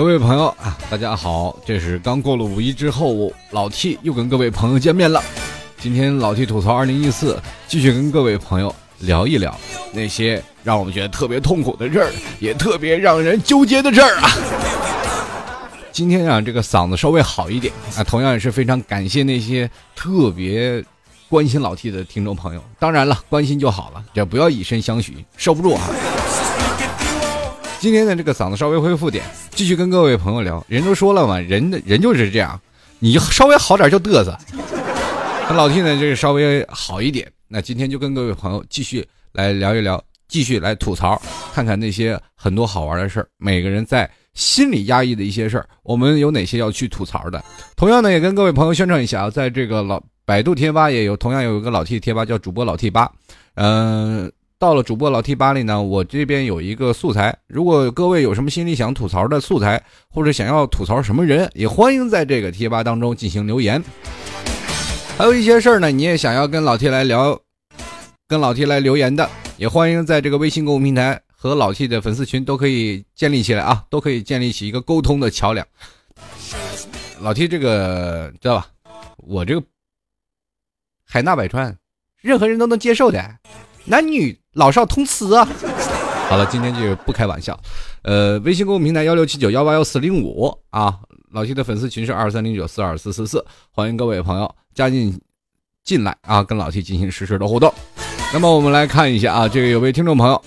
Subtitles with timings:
[0.00, 1.54] 各位朋友啊，大家好！
[1.62, 5.22] 这是刚过了五一之后，老 T 又跟各位朋友见面了。
[5.76, 7.38] 今天老 T 吐槽二零一四，
[7.68, 9.54] 继续跟各位朋友聊一聊
[9.92, 14.30] 那些让我们觉得特别痛苦的事儿，也特别让人纠结的事儿啊。
[15.92, 20.82] 今天啊，这个嗓子稍微好一点啊，同样也是非常感谢那些特别
[21.28, 22.64] 关心老 T 的听众朋友。
[22.78, 25.82] 当然了，关心就好了，这不要以身相许，受不住啊。
[27.80, 30.62] 今天的这个嗓子稍微恢复点，继续跟各位朋友聊。
[30.68, 32.60] 人都说了嘛，人的人就是这样，
[32.98, 34.36] 你稍微好点就嘚瑟。
[35.48, 37.26] 那老 T 呢，就是稍微好一点。
[37.48, 39.02] 那今天就跟各位朋友继续
[39.32, 39.98] 来聊一聊，
[40.28, 41.20] 继续来吐槽，
[41.54, 43.26] 看看那些很多好玩的事儿。
[43.38, 47.42] 每个人在心里压抑的一些事儿，我们有哪些要去吐槽的？
[47.76, 53.10] 同样呢，也跟各位朋友宣传一下啊，在这个老百度贴吧也有，同样有一个老 T 贴吧叫主播老 T 吧，
[53.54, 54.30] 嗯。
[54.60, 63.82] 到了主播老 T 吧里呢，我这边有一个素材，如果各位有什么心里想吐槽的素材，或者想要吐槽什么人，也欢迎在这个贴吧当中进行留言。
[65.16, 67.40] 还有一些事儿呢，你也想要跟老 T 来聊，
[68.28, 75.66] 跟老 T 来留言的，也欢迎在这个微信公众平台和老 T 的粉丝群都可以建立起来啊，都可以建立起一个沟通的桥梁。
[77.22, 78.66] 老 T 这个知道吧？
[79.16, 79.66] 我这个
[81.06, 81.74] 海纳百川，
[82.20, 83.38] 任何人都能接受的。
[83.84, 85.48] 男女老少通吃啊！
[86.28, 87.58] 好了，今天就不开玩笑。
[88.02, 90.98] 呃，微信公众平台幺六七九幺八幺四零五啊，
[91.32, 95.20] 老 T 的粉丝群是二三零九四二四四四，欢迎各位朋友加进
[95.84, 97.72] 进来啊，跟老 T 进行实时的互动。
[98.32, 100.40] 那么我们来看一下啊，这个有位听众朋友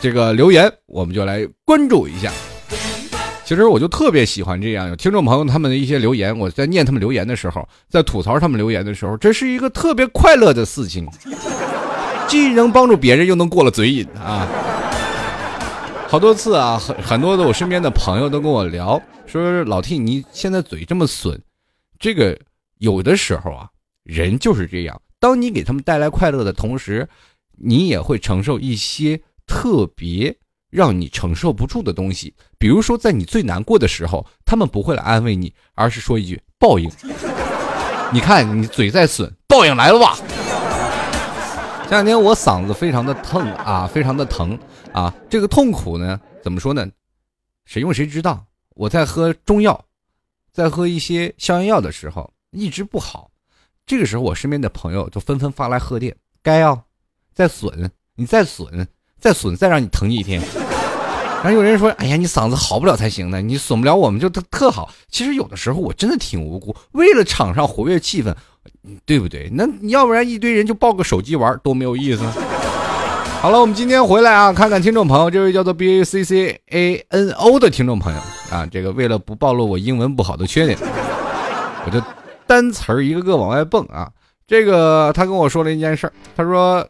[0.00, 2.32] 这个留言，我们就来关注一下。
[3.44, 11.08] 其实我就特别喜欢这样有听众朋友他们的一些留言，我在念他们留言的时候，在吐槽他们留言的时候，这是一个特别快乐的事情。
[12.28, 14.46] 既能帮助别人，又能过了嘴瘾啊！
[16.06, 21.40] 好多次啊，很很多的我身边的朋友都跟我聊，说老 T 你现在嘴这么损，
[21.98, 22.38] 这个
[22.78, 23.68] 有的时候啊，
[24.04, 25.00] 人就是这样。
[25.18, 27.08] 当你给他们带来快乐的同时，
[27.58, 30.34] 你也会承受一些特别
[30.70, 32.32] 让你承受不住的东西。
[32.58, 36.90] 比如说，在你最难过的时候，他们不会来安慰你，而是说一句报应。
[38.12, 40.16] 你看你嘴再损，报应来了吧？
[41.88, 44.58] 前两天我嗓子非常的疼啊，非常的疼
[44.92, 46.86] 啊，这个痛苦呢，怎么说呢？
[47.64, 48.44] 谁用谁知道。
[48.74, 49.86] 我在喝中药，
[50.52, 53.30] 在喝一些消炎药的时候，一直不好。
[53.86, 56.78] 这个时候，我身边的朋友就纷纷发来贺电，该啊，
[57.34, 58.86] 再损，你再损，
[59.18, 60.42] 再损，再让你疼一天。
[61.42, 64.92] 然后有人说，哎呀，你嗓子好不了才行呢，你损不了我们就特特好。
[65.08, 68.36] 其实有的时候我真的挺无辜，为了场上活跃气氛。
[69.04, 69.48] 对不对？
[69.52, 72.24] 那要不然一堆人就抱个手机玩，多没有意思。
[73.40, 78.18] 好了，我们今天回来啊，看看听众朋友，这位叫做 B A C C A N O 的听众朋友
[78.50, 80.76] 啊，这个为了不暴露我英文不好的缺点，
[81.86, 82.02] 我就
[82.46, 84.10] 单词儿一个个往外蹦啊。
[84.46, 86.84] 这个他跟我说了一件事儿，他说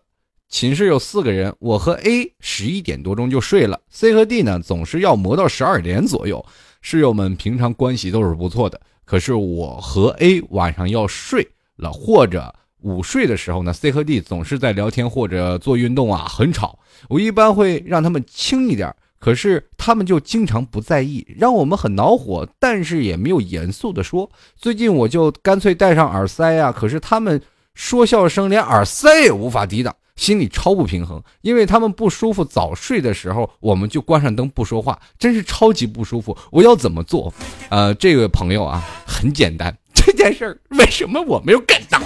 [0.48, 6.42] 寝室有四个人，我和 A 十一点多钟就睡了，C 和 D 呢总是要磨到十二点左右。
[6.80, 11.46] 室友们平常关系都是不错的，可是我和 A 晚上要睡。
[11.78, 16.78] 了或者午睡的时候呢，C 和 D 总是在聊天或者做运动啊，很吵。
[17.08, 22.48] 我一般会让他们轻一点，可是他们就经常不在意，让我们很恼火。
[22.60, 24.30] 但是也没有严肃的说。
[24.56, 27.40] 最近我就干脆戴上耳塞啊，可是他们
[27.74, 31.20] 说笑声连耳塞也无法抵挡，心里超不平衡。
[31.40, 36.36] 因为他们不舒服，早睡的时候我们就关上灯不说话，真是超级不舒服。
[36.52, 37.32] 我要怎么做？
[37.70, 39.76] 呃，这位朋友啊，很简单。
[39.98, 41.98] 这件事儿为什么我没有干到？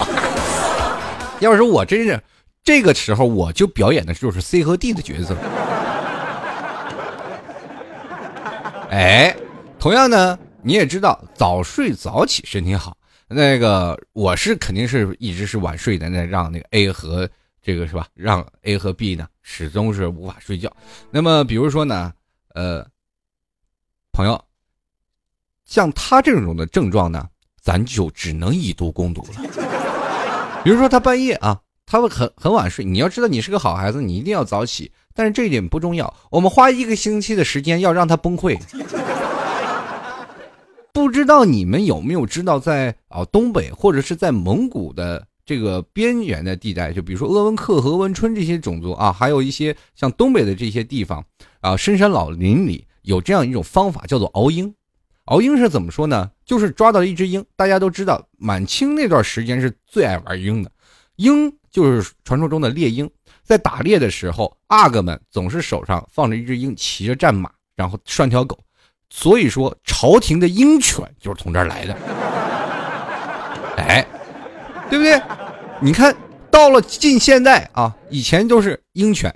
[1.41, 2.21] 要是我真是
[2.65, 5.37] 这个时候，我就表演的就是 C 和 D 的角色。
[8.91, 9.35] 哎，
[9.79, 12.97] 同样呢，你也知道早睡早起身体好。
[13.29, 17.29] 那个我是肯定是一直是晚睡的，那让那个 A 和
[17.63, 18.07] 这个是吧？
[18.15, 20.71] 让 A 和 B 呢始终是无法睡觉。
[21.11, 22.13] 那么比如说呢，
[22.55, 22.87] 呃，
[24.13, 24.43] 朋友，
[25.65, 27.27] 像他这种的症状呢？
[27.63, 29.29] 咱就只能以毒攻毒了。
[30.65, 32.85] 比如说他半夜啊，他会很很晚睡。
[32.85, 34.91] 你要知道，你是个好孩子，你一定要早起。
[35.15, 36.13] 但是这一点不重要。
[36.31, 38.59] 我们花一个星期的时间要让他崩溃。
[40.93, 51.25] 不知道你们有没有知道，在啊东北或者是在蒙古的这个边缘的地带，就比如说鄂温克和鄂温春这些种族啊，还有一些像东北的这些地方
[51.61, 54.73] 啊，深山老林里有这样一种方法，叫做熬鹰。
[55.27, 56.31] 敖鹰是怎么说呢？
[56.45, 60.71] 就是抓到了一只鹰，大家都知道，满清那段时间是最爱玩鹰的。
[61.17, 63.09] 鹰就是传说中的猎鹰，
[63.45, 68.59] 在打猎的时候，阿哥们总是手上放着一只鹰，骑着战马，然后拴条狗，
[69.11, 71.95] 所以说朝廷的鹰犬就是从这儿来的。
[73.77, 74.07] 哎，
[74.91, 75.23] 对不对？
[75.81, 76.15] 你看
[76.51, 79.33] 到了近现代啊，以前都是鹰犬，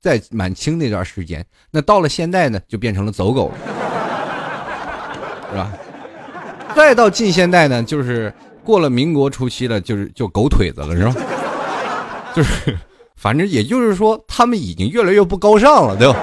[0.00, 3.52] 在满清那段时间，那到了现代呢，就变成了走狗，
[5.54, 5.72] 是吧？
[6.74, 8.34] 再到近现代呢，就是
[8.64, 11.14] 过了民国初期了，就是就狗腿子了，是吧？
[12.34, 12.76] 就是，
[13.14, 16.16] 反正也就是说，他们已经越来越不高尚了，对吧？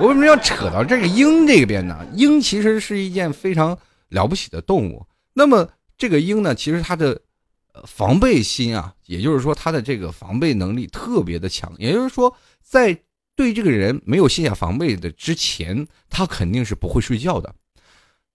[0.00, 1.96] 我为什么要扯到这个鹰这边呢？
[2.14, 3.78] 鹰其实是一件非常
[4.08, 5.06] 了不起的动物。
[5.32, 7.16] 那么这个鹰呢，其实它的
[7.86, 11.72] 防备心啊，也就是说它的这个防备能力特别的强。
[11.78, 12.98] 也就是说，在
[13.34, 17.54] 对这个人没有卸下防备的之前，他肯定是不会睡觉的。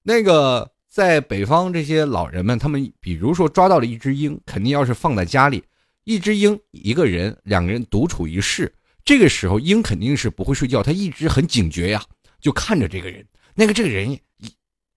[0.04, 5.64] 那个在北方这些老人们，他们比如说抓到了一只鹰，肯定要是放在家里，
[6.04, 8.74] 一只鹰一个人两个人独处一室，
[9.06, 12.04] 这个时候鹰肯定是不会睡觉，它一直很警觉呀，
[12.40, 13.26] 就看着这个人。
[13.54, 14.18] 那个这个人，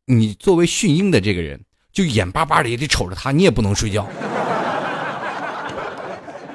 [0.06, 1.60] 你作为驯鹰的这个人，
[1.92, 4.08] 就眼巴巴的也得瞅着他，你也不能睡觉。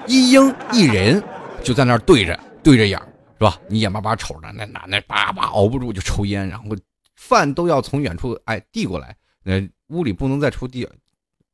[0.07, 1.21] 一鹰一人
[1.63, 2.99] 就在那儿对着对着眼
[3.37, 3.59] 是吧？
[3.69, 6.75] 你眼巴巴瞅着那男的，叭叭熬不住就抽烟，然后。
[7.17, 10.85] 饭都要从远处哎递过来，那屋里不能再出第，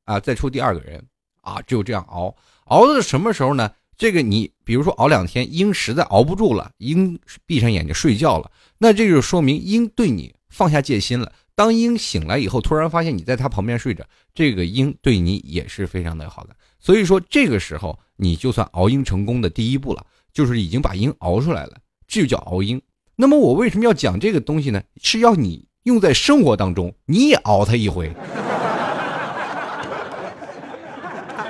[0.06, 1.01] 啊再出第二个人
[1.42, 2.36] 啊，只有这样熬
[2.66, 3.72] 熬到什么时候呢？
[3.95, 11.31] 这个你比如说熬两天，鹰实在熬不住了，鹰闭上眼睛睡觉了，那这就说明鹰对你放下戒心了。
[11.54, 16.56] 当鹰醒来以后，突然发现你在它旁边睡着，这个鹰对你也是非常的好的。
[16.80, 21.74] 所以说这个时候你就算熬鹰成功的第一步了，就是已经把鹰熬出来了，
[22.07, 22.81] 这就叫熬鹰。
[23.16, 24.81] 那么我为什么要讲这个东西呢？
[25.01, 28.12] 是要你用在生活当中，你也熬他一回。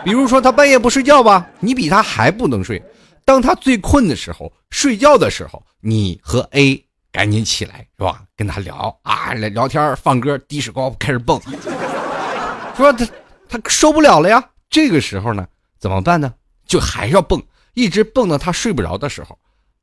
[0.04, 2.82] 比如说他半夜不睡觉吧，你比他还不能睡。
[3.24, 8.24] 当他最困的时候，睡觉的时候，你和 A 赶紧起来，是吧？
[8.36, 11.40] 跟他聊啊，聊聊天，放歌，低士高开始蹦。
[12.76, 13.08] 说他
[13.48, 14.44] 他受不了了呀。
[14.70, 15.46] 这个时候呢，
[15.80, 16.34] 怎么办呢？
[16.66, 17.42] 就还是要蹦，
[17.74, 19.38] 一直蹦到他睡不着的时候，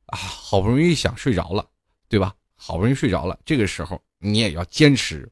[0.06, 1.64] 啊，好不容易想睡着了。
[2.10, 2.32] 对吧？
[2.56, 5.30] 好不容易睡着了，这个时候你也要坚持，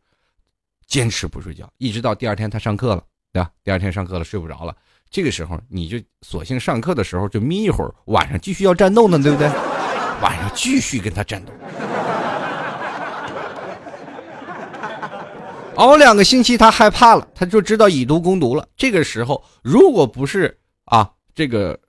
[0.87, 3.50] 坚持不睡觉，一直到第二天他上课了，对吧？
[3.64, 4.76] 第二天上课了睡不着了，
[5.08, 9.49] 这个时候你就索性上课的时候就眯一会儿，晚上继续要战斗呢，对不对？
[10.20, 11.53] 晚上继续跟他战斗，
[15.76, 18.69] 熬两个星期他害怕了，他就知道以毒攻毒了。
[18.76, 21.81] 这个时候如果不是啊，这个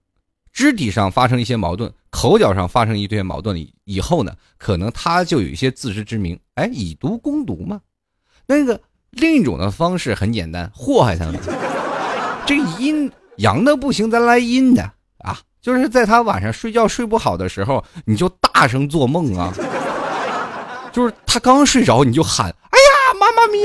[0.57, 1.94] 肢体上发生一些矛盾。
[2.09, 7.80] 口角上发生一堆矛盾以后呢，可能他就有一些自知之明，哎，以毒攻毒嘛。
[8.48, 8.81] 那个
[9.12, 11.39] 另一种的方式很简单，祸害他们。
[12.48, 14.81] 这阴阳的不行，咱来阴的
[15.19, 19.54] 啊，就是在他晚上睡觉睡不好的时候，你就大声做梦啊，
[20.92, 23.63] 就是他刚睡着，你就喊，哎呀，妈妈咪，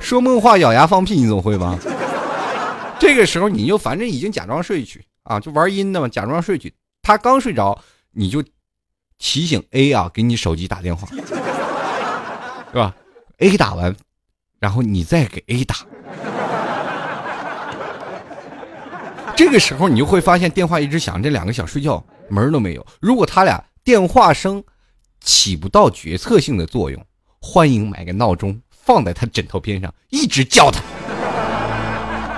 [0.00, 1.78] 说梦话，咬牙放屁，你总会吧？
[2.98, 6.72] 这个时候你就反正已经假装睡去啊，就玩阴的嘛，假装睡去。
[7.02, 7.78] 他刚睡着，
[8.12, 8.42] 你就
[9.18, 11.06] 提醒 A 啊，给你手机打电话，
[12.72, 12.94] 是吧
[13.38, 13.94] ？A 打完，
[14.58, 15.76] 然后你再给 A 打。
[19.36, 22.86] 这个时候你就会发现电话一直响，这两个想睡觉门都没有。
[23.00, 24.62] 如果他俩电话声
[25.20, 27.04] 起不到决策性的作用，
[27.40, 30.80] 欢迎买个闹钟放在他枕头边上，一直叫他。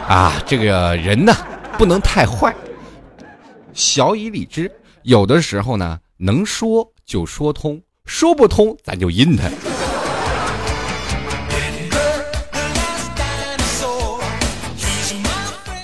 [0.09, 1.35] 啊，这个人呢，
[1.77, 2.55] 不能太坏，
[3.73, 4.71] 小以理之。
[5.03, 9.51] 有的时候呢，能说就说通，说不通咱就阴他。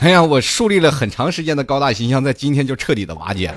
[0.03, 3.57] 哎呀，我树立了很长时间的高大形象，在今天就彻底的瓦解了。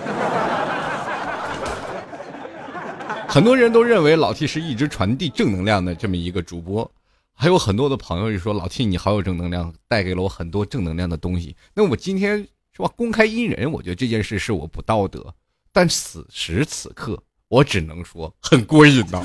[3.27, 6.89] 很多人都认为老 T 是一直传递正能量的这么一个主播。
[7.37, 12.37] 还有很多的朋友就说：“老 T，你好有正能量，带给了我很多正能量的东西。”那我今天
[12.71, 15.33] 是吧，公开阴人，我觉得这件事是我不道德，
[15.73, 19.21] 但此时此刻，我只能说很过瘾呐。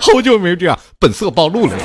[0.00, 1.78] 好久没这样本色暴露了。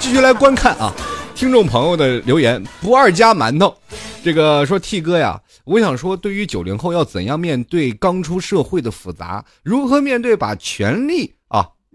[0.00, 0.90] 继续来观看啊，
[1.34, 3.76] 听众朋友的留言，不二家馒头，
[4.24, 11.34] 这个说 T 哥呀，我想说，对于九零后要怎样面对刚出社会的复杂，如何面对把权力。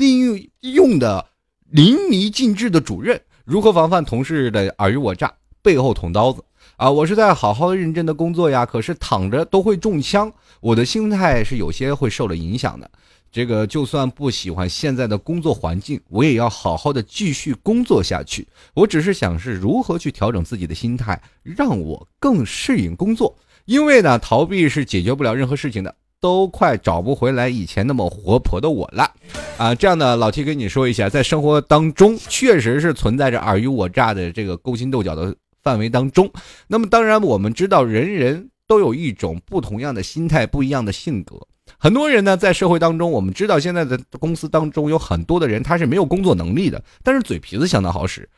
[0.04, 1.26] 利用用的
[1.70, 6.44] 淋漓尽致的主任，如何防范同事的尔虞我诈、背后捅刀子？
[6.76, 10.30] 啊，我是在好好认真的工作呀，可是躺着都会中枪，
[10.60, 12.92] 我的心态是有些会受了影响的。
[13.32, 18.46] 这个就算不喜欢现在的工作环境，我也要好好的继续工作下去。
[18.74, 23.34] 我只是想是如何去调整自己的心态，让我更适应工作。
[23.64, 29.12] 因为呢，逃避是解决不了任何事情的，都快找不回来以前那么活泼的我了。
[29.58, 36.32] 啊，这样的老 T 跟你说一下，在生活当中确实是存在着尔虞我诈的这个勾心斗角的范围当中。
[36.66, 41.36] 那么当然，我们知道人人都有一种不同样的心态，不一样的性格。
[41.78, 48.30] 很多人呢，在社会当中，我们知道现在的公司当中有很多的人，他是没有工作能力的，但是嘴皮子相当好使。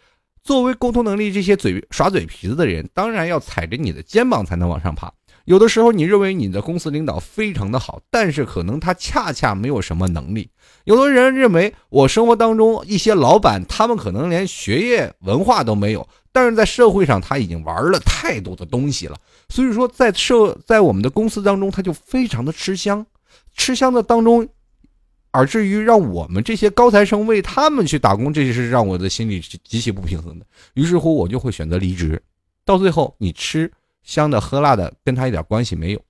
[0.44, 5.14] 作为沟通能力这些嘴耍嘴皮子的人，当然要踩着你的肩膀才能往上爬。
[5.46, 10.50] 有的时候，你认为你的公司领导非常的好，但是可能他恰恰没有什么能力。
[10.86, 19.16] 有的人认为，我生活当中一些老板，他们可能连学业文化都没有，但是在社会上他已经玩了太多的东西了。
[19.50, 23.06] 所以说，在社在我们的公司当中，他就非常的吃香。
[23.54, 24.48] 吃香的当中，
[25.32, 30.46] 而至于让我们这些高材生为他们去打工，这就是让我的心里极其不平衡的。
[30.74, 32.22] 于是乎，我就会选择离职。
[32.66, 33.72] 到最后，你吃
[34.06, 36.02] 香的喝辣的，跟他一点关系没有。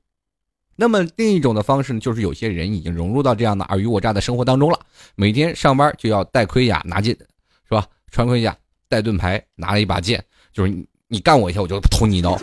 [0.76, 4.80] 那么另一种的方式呢，就是有些人已经融入到这样的尔虞我诈的生活当中了。
[5.16, 7.18] 每天上班就要戴盔甲拿剑，
[7.68, 7.88] 是吧？
[8.12, 8.56] 穿盔甲，
[8.88, 10.24] 带盾牌，拿了一把剑，
[10.54, 12.38] 就是你你干我一下，我就捅你一刀。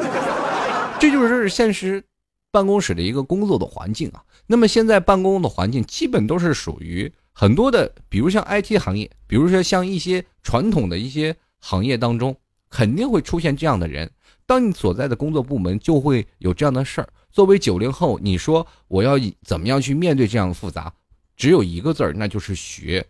[0.99, 2.03] 这就是现实。
[2.51, 12.37] 办公室的一个工作的环境啊，那么现在办公的环境基本都是属于很多的，比如像 IT 行业，比如说像一些传统的一些行业当中，
[12.69, 14.11] 肯定会出现这样的人。
[14.47, 17.09] 当你所在的工作部门就会有这样的事儿。
[17.31, 20.93] 作为九零后，你说我要怎么样去面对这样的复杂？
[21.37, 23.05] 只有一个字儿，那就是学。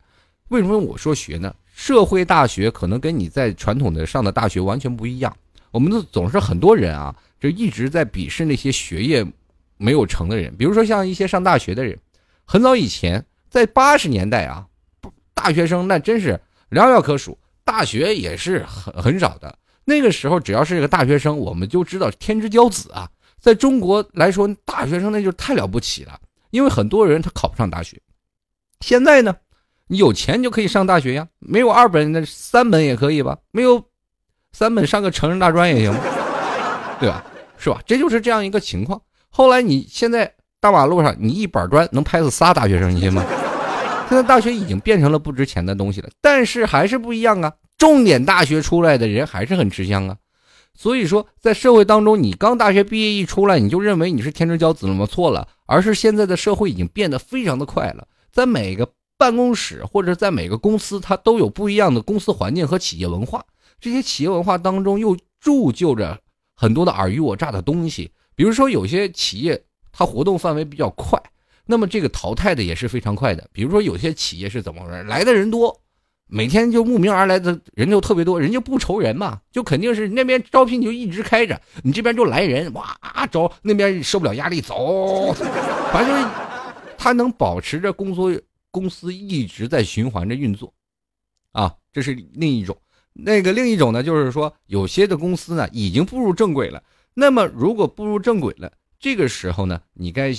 [0.48, 1.54] 为什么我说学呢？
[1.74, 5.36] 社会大学可能跟你在传统的上的大学完全不一样。
[5.70, 7.14] 我们的总是很多人啊。
[7.40, 9.26] 就一直在鄙视那些学业
[9.76, 11.98] 没有成的人，比如说像一些上大学的人。
[12.44, 14.64] 很早以前，在八十年代啊，
[15.34, 19.58] 大学生那真是寥寥可数，大学也是很很少的。
[19.84, 23.08] 那个时候，只要是一个大学生，我们就知道天之骄子啊。
[23.40, 26.16] 在中国来说，大学生那就太了不起了，
[26.50, 28.00] 因为很多人他考不上大学。
[28.80, 29.34] 现在呢，
[29.88, 33.36] 你有钱就可以上大学呀，没有二本那三本也可以吧？
[33.50, 33.84] 没有
[34.52, 35.92] 三本上个成人大专也行，
[37.00, 37.24] 对吧？
[37.58, 37.80] 是吧？
[37.84, 39.00] 这就是这样一个情况。
[39.28, 43.24] 后来你现在大马路上，你一板砖能拍死仨大学生，你信吗？
[44.08, 47.52] 现在大学已经变成了不值钱的东西了，但是还是不一样啊。
[47.82, 50.16] 重点大学出来的人还是很吃香啊。
[50.72, 55.04] 所以说，在社会当中，你刚大学毕业一出来，你就认为你是天之骄子了吗？
[55.04, 58.06] 错了，而是现在的社会已经变得非常的快了。
[58.30, 63.44] 在每个办公室或者在每个公司，它都有不一样的公司环境和企业文化。
[63.80, 66.20] 这些企业文化当中又铸就着。
[66.54, 69.60] 很多的尔虞我诈的东西，比如说有些企业
[69.90, 71.20] 它活动范围比较快，
[71.66, 73.48] 那么这个淘汰的也是非常快的。
[73.52, 75.02] 比如说有些企业是怎么回事？
[75.02, 75.80] 来的人多，
[76.34, 82.98] 每天就慕名而来的人就特别多，人家不愁人嘛，就肯定是那边招聘就一直开着，你这边就来人，哇
[83.30, 85.30] 招，那边受不了压力走，
[85.92, 86.34] 反正就是
[86.96, 88.32] 他能保持着工作
[88.70, 90.72] 公司一直在循环着运作，
[91.52, 92.74] 啊，这是另一种。
[93.12, 96.82] 那个另一种呢，就是说有些的公司呢已经步入正轨了。
[97.12, 100.32] 那么如果步入正轨了，这个时候呢，你该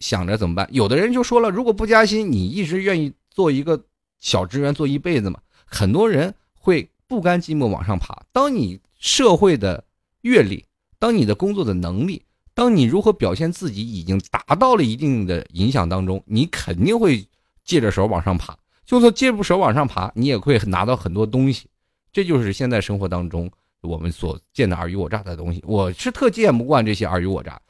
[0.00, 0.68] 想着怎么办？
[0.70, 3.82] 有的人就说了，如果不加薪，你一直愿意做一个
[4.20, 5.40] 小职员做一辈子嘛？
[5.64, 8.22] 很多人会不甘寂寞往上爬。
[8.32, 9.82] 当你社会的
[10.20, 10.64] 阅历，
[10.98, 12.22] 当你的工作的能力，
[12.54, 17.26] 当你如何表现自己已经达到了一定的影响当中，你肯定会
[17.64, 18.56] 借着手往上爬。
[18.84, 21.68] 就算借不手往上爬，你也会拿到很多东西。
[22.12, 23.48] 这就是现在生活当中
[23.80, 25.62] 我们所见的尔虞我诈的东西。
[25.64, 27.60] 我是特见不惯这些尔虞我诈，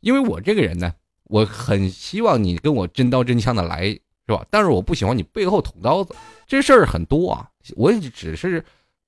[0.00, 0.92] 因为我这个人呢，
[1.24, 3.96] 我很希望你跟我真刀真枪的来，
[4.32, 4.46] 是吧？
[4.50, 6.14] 但是我不喜欢你背后捅刀子，
[6.46, 7.48] 这事儿很多啊。
[7.76, 8.64] 我也只是，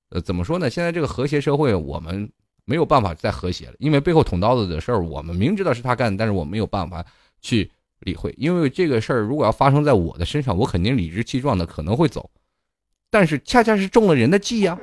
[0.09, 0.69] 呃，怎么说呢？
[0.69, 2.29] 现在这个和谐社会，我们
[2.63, 7.03] 没有办法再和谐了，因为背后捅刀子的事儿，我们明知道是他干的，但是我没有办法
[7.41, 12.29] 去理会，因为这个事儿如果要发生在我的身上，我肯定理直气壮的可能会走。
[13.09, 14.77] 但是恰恰是中了人的计呀，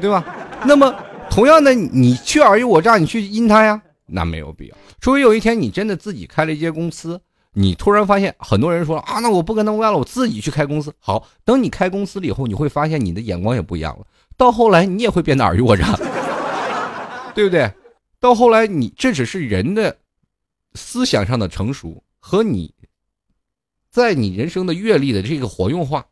[0.00, 0.24] 对吧？
[0.66, 0.94] 那么
[1.30, 4.76] 同样的，你去尔虞我诈，你去阴他呀，那没有必要。
[5.00, 7.20] 除非有一天你真的自己开了一间公司，
[7.54, 10.92] 你突然发现很多人说啊，那我不跟他们干了，我自己去开公司。
[10.98, 14.04] 好，等你开公司了以后，你会发现你的眼光也不一样了。
[14.36, 15.94] 到后来你也会变得尔虞我诈，
[17.34, 17.72] 对不对？
[18.18, 19.96] 到后来你这只是人的
[20.74, 22.74] 思想上的成熟和你。
[23.90, 26.04] 在你人生的阅历的这个活用化，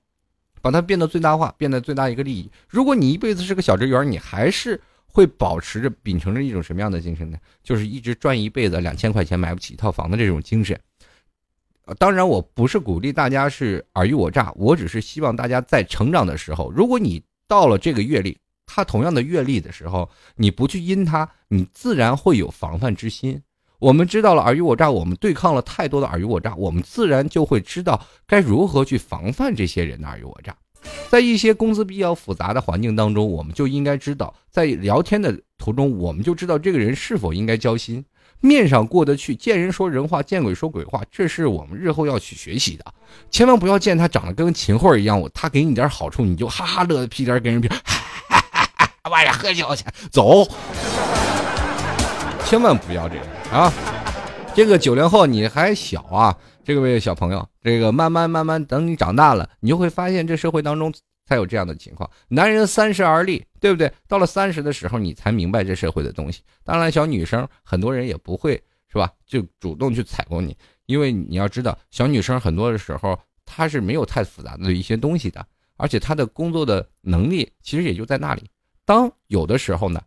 [0.61, 2.49] 把它变得最大化，变得最大一个利益。
[2.69, 7.37] 如果你一辈子是个小职员，你还是会保持着秉承着一种什么样的精神呢？
[7.65, 10.79] 就是一直赚一辈子两千块钱买不起一套房的这种精神。
[11.99, 23.43] 当然，我不是鼓励大家是尔虞我诈，我只是希望大家在成长的时候，如果你到了这个阅历，他同样的阅历的时候，你不去阴他，你自然会有防范之心。
[23.79, 30.57] 我们知道了尔虞我诈，我们对抗了太多的尔虞我诈，我们自然就会知道该如何去防范这些人的尔虞我诈。
[31.09, 38.05] 在一些公司比较复杂的环境当中，我们就应该知道，在聊天的途中，我们就知道这个人是否应该交心。
[38.43, 42.85] 面上过得去，见人说人话，见鬼说鬼话，这是我们日后要去学习的。
[43.31, 47.63] 千万不要见他长得跟秦桧一样，他给你点好处，你就哈哈乐的屁颠跟人
[48.29, 50.47] 哈，晚上喝酒去，走。
[52.45, 53.73] 千万不要这样啊！
[54.55, 60.93] 这个九零后你还小啊，这位小朋友，这个慢慢慢慢等你长大了，你就会发现这社会当中。
[61.25, 63.91] 才有这样的情况，男人三十而立，对不对？
[64.09, 66.43] 到了三十的时候，你才明白这社会的东西。
[66.65, 69.09] 当然，小女生很多人也不会，是吧？
[69.25, 78.51] 就主动去踩过你，因为你要知道，小女生很多的时候她是没有太复杂的一些东西的，而且她的工作的能力其实也就在那里。
[78.85, 80.03] 当有的时候呢，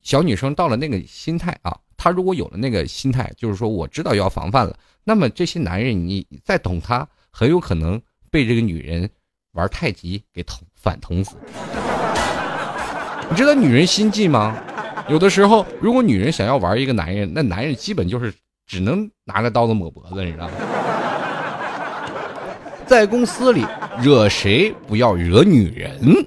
[0.00, 9.10] 小女生到了那个心态啊，她如果有了那个心态，就是说我知道要防范了，那么这些男人你再懂他，很有可能被这个女人。
[9.52, 11.34] 玩太极给捅反捅死，
[13.28, 14.56] 你知道女人心计吗？
[15.08, 18.32] 有的时候，如果女人想要玩一个男人，那男人基本就是
[18.66, 20.52] 只能拿着刀子抹脖子，你知道吗？
[22.86, 23.66] 在公司里
[24.00, 26.26] 惹谁不要惹女人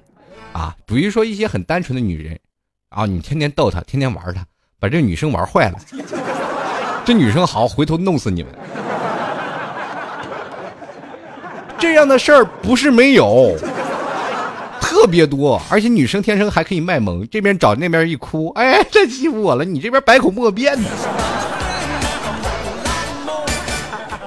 [0.51, 0.75] 啊？
[0.85, 2.37] 比如说一些很单纯的女人
[2.89, 4.45] 啊，你天天逗她，天天玩她，
[4.79, 5.79] 把这女生玩坏了，
[7.05, 8.51] 这女生好回头弄死你们。
[11.77, 13.55] 这样的事儿不是没有，
[14.99, 20.89] 特别多，而且女生天生还可以卖萌，这边找那边一哭，哎，这欺负我了，你这边百口莫辩呢。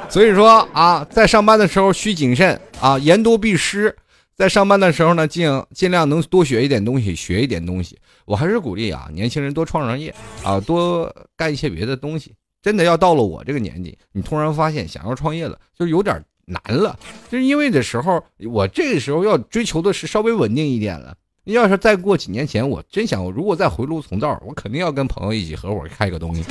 [0.09, 3.95] 所以说啊，在上班的时候需谨慎啊，言多必失。
[4.35, 7.99] 在上班的时候呢，尽尽量能多学一点东西，学一点东西。
[8.25, 12.33] 我还是鼓励啊，年轻人多创创业啊，多干一些别的东西。
[12.63, 16.25] 真的要到了我这个年纪，你突然发现想要创业了，就有点。
[16.45, 16.99] 难了，
[17.31, 21.17] 就是因为的时候，我这个时候要追求的是稍微稳定一点了。
[21.45, 26.45] 要是再过几年前，我真想，如果再回炉重造，我肯定要跟朋友一起合伙开个东西。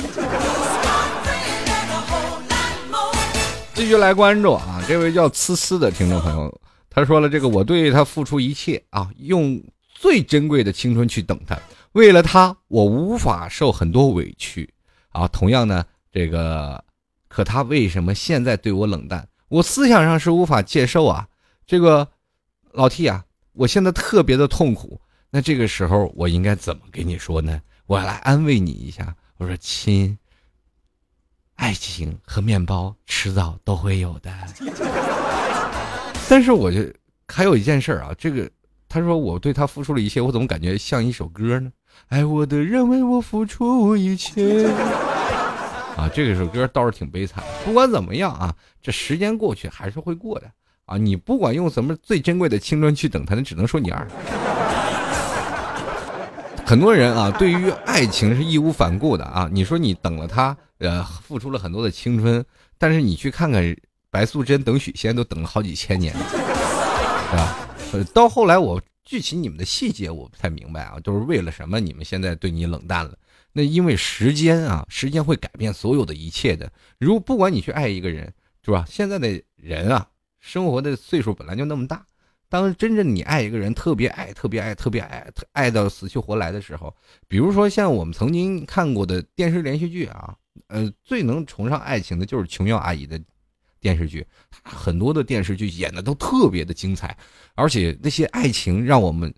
[3.74, 9.58] 继续来关注啊，这位叫呲呲的听众朋友，他说了这个，我对他付出一切啊，用
[9.94, 11.58] 最珍贵的青春去等他，
[11.92, 14.68] 为了他，我无法受很多委屈
[15.08, 15.26] 啊。
[15.28, 16.84] 同样呢，这个，
[17.28, 19.26] 可他为什么现在对我冷淡？
[19.52, 21.28] 我思想上是无法接受啊，
[21.66, 22.08] 这个
[22.72, 24.98] 老 T 啊，我现在特别的痛苦。
[25.28, 27.60] 那这个时候我应该怎么给你说呢？
[27.84, 30.16] 我来安慰你一下，我说亲，
[31.56, 34.32] 爱情和面包迟早都会有的。
[36.30, 36.90] 但是我就
[37.28, 38.50] 还有一件事啊，这个
[38.88, 41.70] 他说我对他付出了一切，我怎么感觉像一首歌呢？
[42.08, 44.66] 爱我的人为我付出一切。
[45.96, 47.42] 啊，这个首歌倒是挺悲惨。
[47.64, 50.50] 不管怎么样啊，这时间过去还是会过的
[50.86, 50.96] 啊。
[50.96, 54.06] 你不管用什么最珍贵的青春去等他，那只能说你二。
[56.64, 59.48] 很多人啊，对于爱情是义无反顾的啊。
[59.52, 62.42] 你说你等了他，呃，付出了很多的青春，
[62.78, 63.76] 但是你去看看
[64.10, 66.20] 白素贞等许仙都等了好几千年，是
[67.36, 67.68] 吧？
[67.92, 71.78] 呃，到后来我具体你们的细节我不太明白啊，都是为了什么？
[71.78, 73.12] 你们现在对你冷淡了？
[73.52, 76.72] 那因为时间啊，时间会改变所有的一切的。
[76.98, 78.32] 如不管你去爱一个人，
[78.64, 78.84] 是吧？
[78.88, 80.08] 现在的人啊，
[80.40, 82.06] 生活的岁数本来就那么大。
[82.48, 86.94] 当真正你爱一个人，特别爱、特别爱、特别爱，爱到死去活来的时候，
[87.26, 90.34] 比如说像我们曾经看过的电视连续剧啊，
[90.68, 93.20] 呃，最能崇尚爱情的就是琼瑶阿姨的
[93.80, 94.26] 电视剧，
[94.62, 97.16] 很多的电视剧演的都特别的精彩，
[97.54, 99.34] 而且那些爱情让我们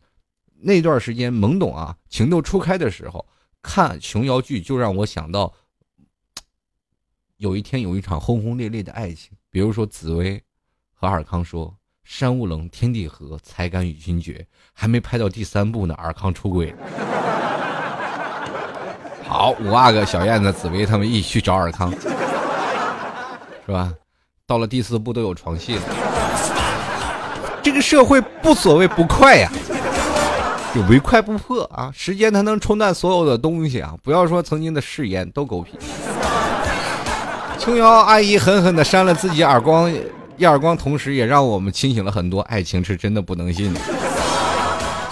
[0.61, 3.25] 那段时间懵懂啊，情窦初开的时候。
[3.65, 5.51] 看琼瑶剧就让我想到，
[7.39, 10.41] 有一天有一场轰轰烈烈的爱情，比如说紫薇
[10.93, 11.75] 和尔康说
[12.05, 16.79] “山无棱，天地合，才敢与君绝”，还没拍到第三部呢，尔康出轨了。
[19.27, 21.91] 好，五阿哥、小燕子、紫薇他们一起去找尔康，
[23.65, 23.95] 是吧？
[24.47, 25.83] 到了第四部都有床戏了。
[27.63, 29.51] 这个社会不所谓不快呀。
[30.75, 31.93] 就唯快不破啊！
[31.95, 33.95] 时间它能冲淡所有的东西啊！
[34.03, 35.79] 不要说曾经的誓言都狗屁。
[37.61, 39.89] 琼瑶阿姨狠狠的扇了自己耳光，
[40.37, 42.41] 一耳光，同时也让我们清醒了很多。
[42.41, 43.73] 爱情是真的不能信。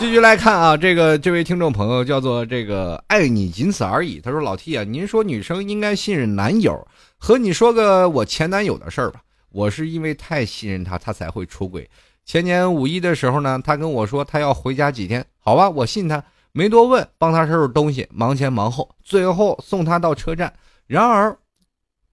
[0.01, 4.20] 继续来看啊，这个这位听众朋友叫做这个爱你仅此而已。
[4.20, 6.85] 他说：“老 T 啊，您说女生应该信任男友，
[7.18, 9.20] 和你说个我前男友的事儿吧。
[9.53, 11.88] 我是因为太信任他，他才会出轨。
[12.25, 20.55] 前年五一的时候呢，他跟我说他要回家几天，好吧，我信他，没多问，帮他收拾东西，忙前忙后，最后送他到车站。
[20.87, 21.37] 然而。”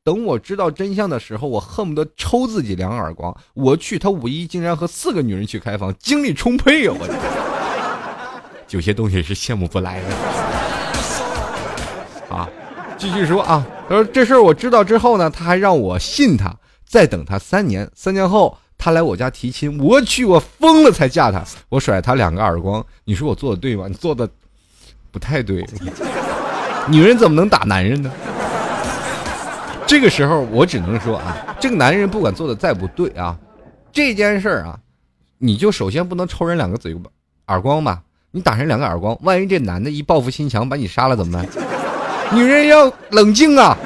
[0.02, 3.36] 等我知道真相的时候，我恨不得抽自己两耳光。
[3.54, 6.96] 我去，他五一竟然和四个女人去开房，精力充沛啊！
[6.98, 7.06] 我
[8.72, 10.08] 有些东西是羡慕不来的。
[12.36, 12.50] 啊，
[12.98, 16.56] 继续说啊，他说这事儿我知道之后呢，他还让我信他，
[16.88, 17.88] 再等他三年。
[17.94, 21.44] 三年后他来我家提亲，我去，我疯了才嫁他。
[21.68, 23.88] 我甩他两个耳光，你说我做的对吗？
[23.90, 24.28] 你做的
[25.12, 25.68] 不太对。
[26.88, 28.10] 女人怎么能打男人呢？
[29.86, 33.38] 这个时候，我只能说啊，这个男人不管做的再不对啊，
[33.92, 34.80] 这件事儿啊，
[35.40, 37.12] 你就首先不能抽人两个嘴巴
[37.48, 38.02] 耳光吧？
[38.32, 41.46] 你打人两个耳光，万一这男的一报复心强把你杀了怎么办？
[42.34, 43.78] 女人要冷静啊！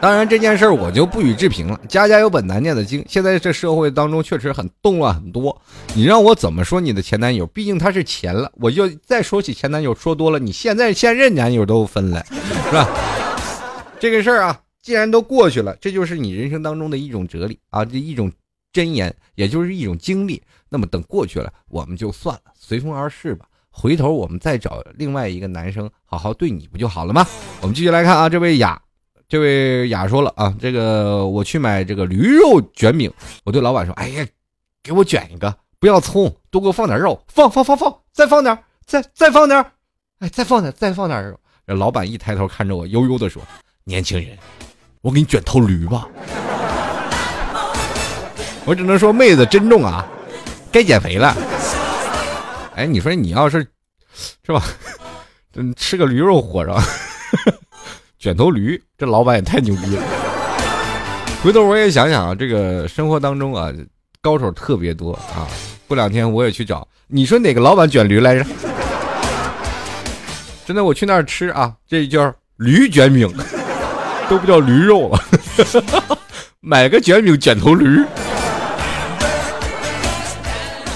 [0.00, 1.78] 当然这件事儿我就不予置评了。
[1.86, 5.54] 家家有本难念的经，现在这社会当中确实很动乱很多。
[5.94, 7.46] 你让我怎么说你的前男友？
[7.48, 12.24] 毕竟他是钱了，我就再说起前男友说多了，你现在现任男友都分了，
[12.64, 12.88] 是吧？
[14.00, 18.32] 这个事儿啊，既然都过去了，这就是你人生当中的一种哲理啊，这一种
[18.72, 20.42] 箴言，也就是一种经历。
[20.70, 23.44] 那么等过去了，我们就算了，随风而逝吧。
[23.70, 27.26] 回头我们再找另外一个男生好好对你不就好了吗？
[27.60, 28.80] 我们继续来看啊，这位雅，
[29.30, 33.08] 这位雅说了啊，这个我去买这个驴肉卷饼，
[33.44, 34.26] 我对老板说，哎呀，
[34.82, 39.64] 给我卷一个，不要葱，多给我放点肉，放放放放，再放点，再再放点，
[40.18, 41.38] 哎，再放点，再放点肉。
[41.64, 43.40] 这老板一抬头看着我，悠悠的说。
[43.84, 44.36] 年轻人，
[45.00, 46.08] 我给你卷头驴吧。
[48.64, 50.04] 我只能说，妹子珍重啊，
[50.72, 51.36] 该减肥了。
[52.74, 53.64] 哎，你说你要是，
[54.44, 54.60] 是吧？
[55.54, 56.76] 嗯，吃个驴肉火烧，
[58.20, 60.02] 卷头驴，这老板也太牛逼了。
[61.42, 63.72] 回头我也想想啊，这个生活当中啊，
[64.20, 65.48] 高手特别多啊。
[65.88, 68.44] 过两天我也去找，你说哪个老板卷驴来着？
[70.66, 73.26] 真的，我去那儿吃啊，这叫驴卷饼。
[74.28, 75.18] 都不叫驴肉了，
[76.60, 78.04] 买个卷饼卷头驴。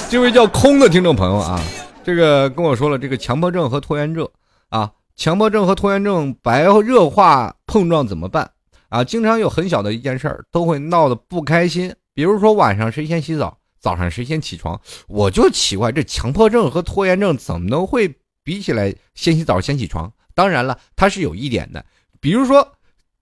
[0.09, 1.61] 这位叫空的听众朋友啊，
[2.05, 4.29] 这个跟我说了，这个强迫症和拖延症
[4.69, 8.51] 啊，强迫症和拖延症白热化碰撞怎么办
[8.89, 9.05] 啊？
[9.05, 20.13] 经常有很小的一件事儿都会闹得不开心，比如说晚上谁先洗澡，早上谁先起床，我就奇怪这强迫症和拖延症怎么能会比起来先洗澡先起床？
[20.35, 21.85] 当然了，它是有一点的，
[22.21, 22.67] 比如说。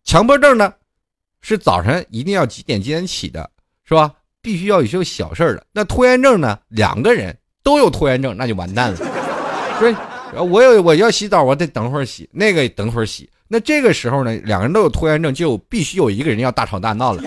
[0.05, 0.75] 强迫症呢，
[1.43, 3.49] 是早晨一定要几点几点起的，
[3.85, 4.13] 是吧？
[4.43, 5.65] 必须要有些小事儿的。
[5.71, 8.97] 那拖延症呢，两个人都有拖延症，那就完蛋了。
[9.79, 9.95] 所以，
[10.35, 13.29] 我有我要洗澡，我得等会儿洗，那个等会儿洗。
[13.49, 17.23] 那这个时候呢，两个人都有拖延症，就必须有一个人要大吵大闹了。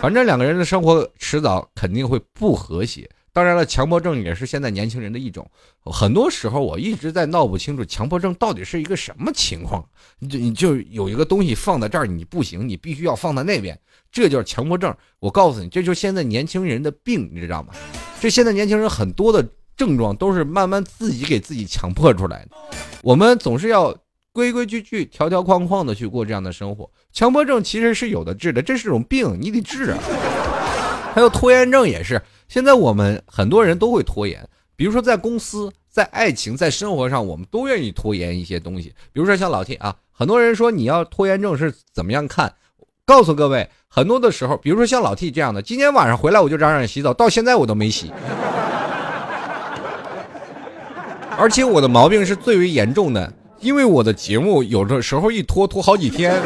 [0.00, 3.08] 反正两个人的生活迟早肯定会不和谐。
[3.32, 5.46] 当然了，强迫症也是现在年轻人的一种。
[5.84, 9.84] 很多时候，我一直在闹不清楚强迫症到底是一个什么情况。
[10.20, 13.78] 你就你就有一个东西放在这儿，你不行，你必须要放在那边，
[14.10, 14.94] 这就是强迫症。
[15.18, 17.74] 我告诉你，这就是现在年轻人的病，你知道吗？
[18.20, 22.56] 这现在年轻人很多的症状都是慢慢自己给自己强迫出来的。
[23.02, 23.94] 我们总是要
[24.32, 26.90] 规规矩矩、条条框框的去过这样的生活。
[27.12, 29.98] 强迫症其实是有的治的，这是种病，你得治啊。
[31.14, 32.20] 还有拖延症也是。
[32.48, 38.94] 现在我们很多人都会拖延，比如说在公司、在爱情、在生活上，我们都愿意拖延一些东西。
[39.12, 42.54] 比如说像老 T 啊，很多人说你要拖延症是怎么样看？
[43.06, 48.12] 告诉各位，很多的时候，比如说像老 T 这样的，今天晚上回来我就嚷嚷洗澡，到现在我都没洗，
[51.38, 56.40] 而且我的毛病是最为严重的，因为我的节目有的时候一拖拖好几天。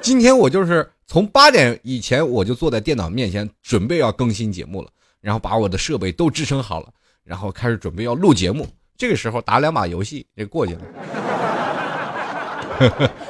[0.00, 0.88] 今天我就是。
[1.04, 4.88] 从八点以前，我就坐在电脑面前，准备要更新节目了，
[5.20, 6.88] 然后把我的设备都支撑好了，
[7.22, 8.66] 然后开始准备要录节目。
[8.96, 10.80] 这个时候打两把游戏就过去了。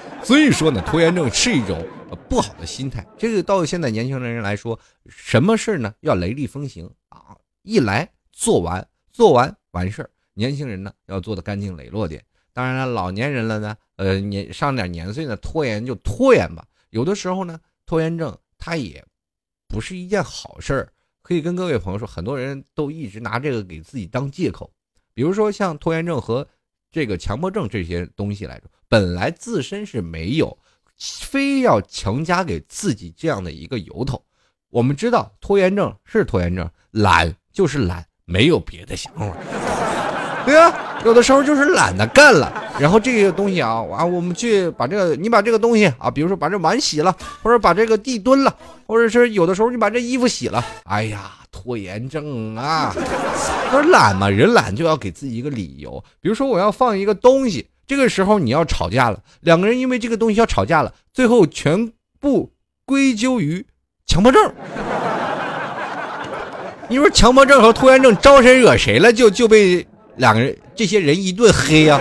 [0.22, 1.84] 所以说呢，拖延症是一种
[2.28, 3.04] 不好的心态。
[3.18, 5.92] 这个到现在年轻人来说，什么事呢？
[6.02, 10.10] 要雷厉风行啊，一来做完，做完完事儿。
[10.34, 12.24] 年轻人呢，要做的干净磊落点。
[12.52, 16.64] 当然了，老年人了呢，呃，年上点年岁呢，拖延就拖延吧。
[16.90, 17.60] 有的时候呢。
[17.84, 19.04] 拖延症，它也
[19.68, 20.92] 不是一件好事儿。
[21.20, 24.72] 可以跟各位朋友说，很多人都一直拿这个给自己当借口。
[25.12, 26.48] 比如说像拖延症和
[26.90, 30.56] 这个强迫症这些东西来说，本来自身是没有，
[30.96, 34.24] 非要强加给自己这样的一个由头。
[34.70, 39.36] 我们知道拖延症是拖延症，懒就是懒，没有别的想法。
[40.44, 40.72] 对呀，
[41.04, 42.52] 有的时候就是懒得干了。
[42.78, 48.52] 然后这个东西啊，啊，我们去把这个，你把这个东西啊，比如说把这碗洗了，或者把这个地蹲了，
[48.86, 50.64] 或者是有的时候你把这衣服洗了。
[50.84, 52.92] 哎呀，拖延症啊！
[53.70, 56.02] 不是懒嘛，人懒就要给自己一个理由。
[56.20, 62.50] 比如说我要放一个东西，这个时候你要吵架了，两个人因为这个东西要吵架了，最后全部
[62.84, 63.64] 归咎于
[64.06, 64.52] 强迫症。
[66.88, 69.12] 你说强迫症和拖延症招谁惹谁了？
[69.12, 69.86] 就就被。
[70.16, 72.00] 两个人，这些人一顿黑呀，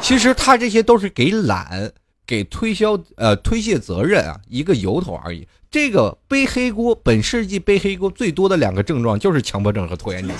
[0.00, 1.90] 其实他这些都是给懒、
[2.26, 5.46] 给推销、呃推卸责任啊一个由头而已。
[5.70, 10.36] 这个背黑锅，本世纪背黑锅最多的两个症状就是强迫症和拖延症。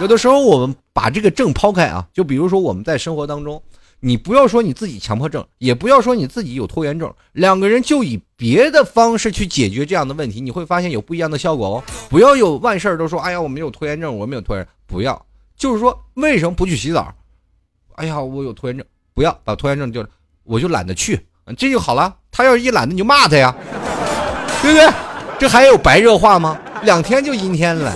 [0.00, 3.60] 有的时候我们把这个症抛开啊，就比如说我们在生活当中，
[4.00, 11.84] 你不要说你自己强迫症，也不要说你自己有拖延症，两个人就以别的方式去解决这样的问题，你会发现有不一样的效果哦。
[12.08, 15.26] 不要有万事都说，哎呀，我没有拖延症，我没有拖延，不要。
[15.56, 17.14] 就是说，为什么不去洗澡？
[17.94, 20.06] 哎呀，我有拖延症，不要把拖延症就，
[20.44, 22.14] 我就懒得去，这就好了。
[22.30, 23.56] 他要是一懒得，你就骂他呀，
[24.60, 24.86] 对不对？
[25.38, 26.58] 这还有白热化吗？
[26.82, 27.92] 两天就阴天了。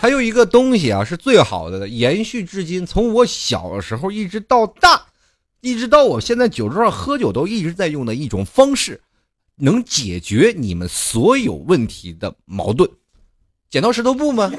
[0.00, 5.02] 还有一个东西啊，是最好的，延续至今，从我小时候一直到大，
[5.60, 9.00] 一直到我现在酒桌上喝酒都一直在用的一种方式。
[9.58, 12.88] 能解决你们所有问题的矛盾，
[13.70, 14.52] 剪刀石头布吗？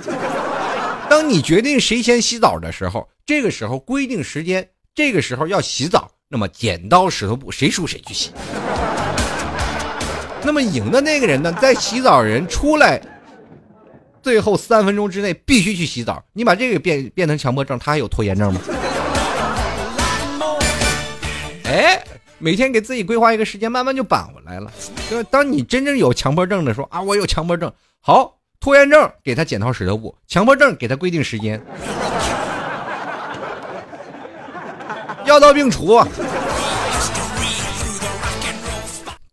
[1.09, 8.31] 当你决定谁先洗澡的时候，这个时候规定时间，这个时候要洗澡，那么剪刀石头布谁输谁去洗。
[10.43, 12.99] 那么赢的那个人呢，在洗澡人出来，
[14.23, 16.23] 最后三分钟之内必须去洗澡。
[16.33, 18.59] 你把这个变变成强迫症，他还有拖延症吗？
[22.39, 24.71] 每天给自己规划一个时间，慢慢就扳回来了。
[25.09, 31.59] 就是当你真正有强迫症的时候啊，我有强迫症，好，拖延症给他剪套石头布，强迫症给他规定时间，
[35.25, 35.99] 药到病除。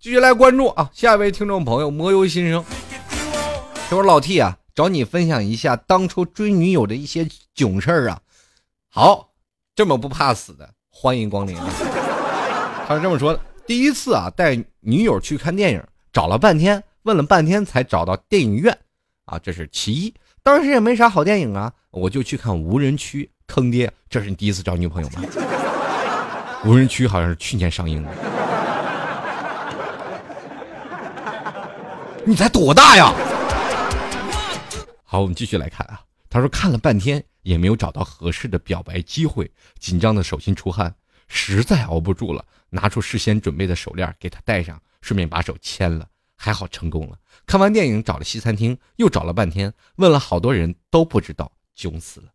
[0.00, 2.64] 继续来关注啊，下一位听众朋友魔由心生，
[3.88, 8.20] 他说老 T 啊，找你分享一下当初追女友的一些囧事儿啊。
[8.90, 9.30] 好，
[9.74, 11.56] 这么不怕死的，欢迎光临。
[12.86, 18.76] 他是这么说的：第一次啊，带女友去看电影，找了半天，问了半天才找到电影院，
[19.24, 20.12] 啊，这是其一。
[20.42, 23.90] 当时也没啥好电影啊，我就去看《无人区》，坑爹！
[24.10, 25.22] 这是你第一次找女朋友吗？
[26.68, 28.10] 《无人区》好像是去年上映的。
[32.26, 33.14] 你才多大呀？
[35.04, 36.00] 好，我们继续来看啊。
[36.28, 40.94] 他说看了半天也没有找到合适的表白机会，紧张的手心出汗，
[41.28, 42.44] 实在熬不住了。
[42.74, 47.16] 拿出事先准备的手链给他戴上，顺便把手牵了，还好成功了。
[47.46, 52.26] 看完电影找了西餐厅，又找了半天，问了好多人都不知道，囧死了。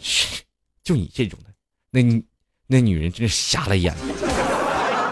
[0.00, 0.42] 嘘
[0.82, 1.50] 就你这种的，
[1.92, 2.24] 那你
[2.66, 3.94] 那女人真是瞎了眼。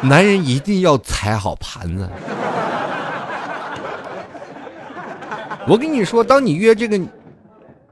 [0.03, 2.11] 男人一定要踩好盘子。
[5.69, 7.01] 我跟你说，当你约这个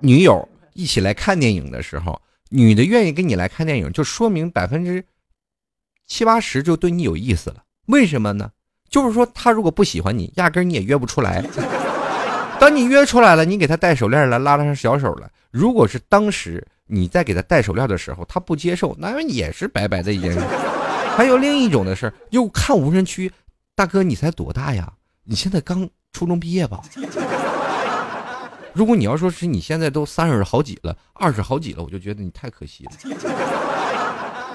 [0.01, 5.05] 女友一起来看电影的时候，女的愿意跟你来看电影，就说明百分之。
[6.07, 8.51] 七八十就对你有意思了，为什么呢？
[8.91, 11.45] 就是说他如果不喜欢你，压根你也约不出来。
[12.61, 15.29] 当你约出来了，你给他戴手链了，拉拉上小手了。
[15.51, 20.41] 如果是当时你在给他戴手链的时候，他不接受，那也是白白的一件事。
[21.17, 23.33] 还有另一种的事又看无人区，
[23.75, 24.93] 大哥你才多大呀？
[25.25, 26.81] 你现在刚初中毕业吧？
[28.73, 32.93] 如果你要说是你现在都三十好几了，二十好几了，我就觉得你太可惜了。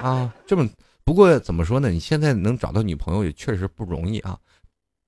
[0.02, 0.66] 啊，这么。
[1.04, 1.90] 不过怎么说呢？
[1.90, 4.38] 你现在能找到女朋友也确实不容易啊。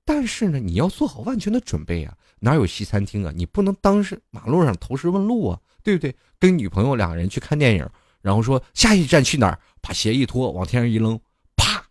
[0.05, 2.13] 但是呢，你要做好万全的准备啊。
[2.41, 3.33] 哪有西餐厅啊？
[3.35, 6.13] 你不能当时马路上投石问路啊，对不对？
[6.41, 7.89] 跟女朋友两个人去看电影，
[8.21, 9.57] 然后说下一站去哪儿？
[9.81, 11.21] 把鞋一脱，往天上一扔，
[11.57, 11.85] 啪，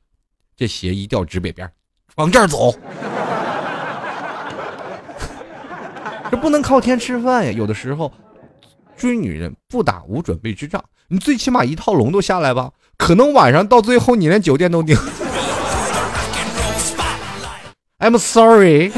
[0.58, 1.72] 这鞋一掉指北边，
[2.16, 2.76] 往这儿走。
[6.30, 7.52] 这不能靠天吃饭呀。
[7.52, 8.12] 有的时候
[9.02, 12.70] 追女人不打无准备之仗，你最起码一套龙都下来吧。
[12.98, 14.96] 可能晚上到最后，你连酒店都订。
[17.98, 18.92] I'm sorry，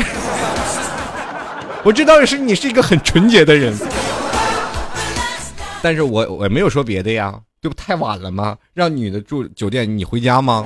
[1.85, 3.73] 我知道是你是一个很纯洁的人，
[5.81, 8.57] 但是我我没有说别的呀，这不太晚了吗？
[8.73, 10.65] 让女的住酒店，你回家吗？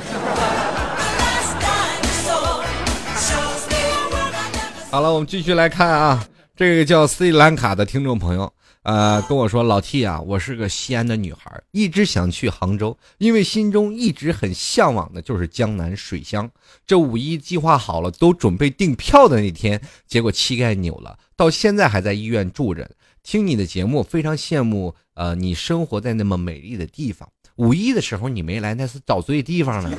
[4.90, 8.52] 好了，我们继续来看啊，这个叫斯里兰卡的听众朋友，
[8.88, 16.50] 呃，跟我说老 T 啊，我是个西安的女孩，一直想去杭州，因为心中一直很向往的就是江南水乡。
[16.86, 22.90] 这五一计划好了，都准备订票的那天，结果膝盖扭了，到现在还在医院住着。
[23.24, 27.28] 听你的节目，非常羡慕，呃，你生活在那么美丽的地方。
[27.58, 29.92] 五一的时候你没来，那是找对地方了。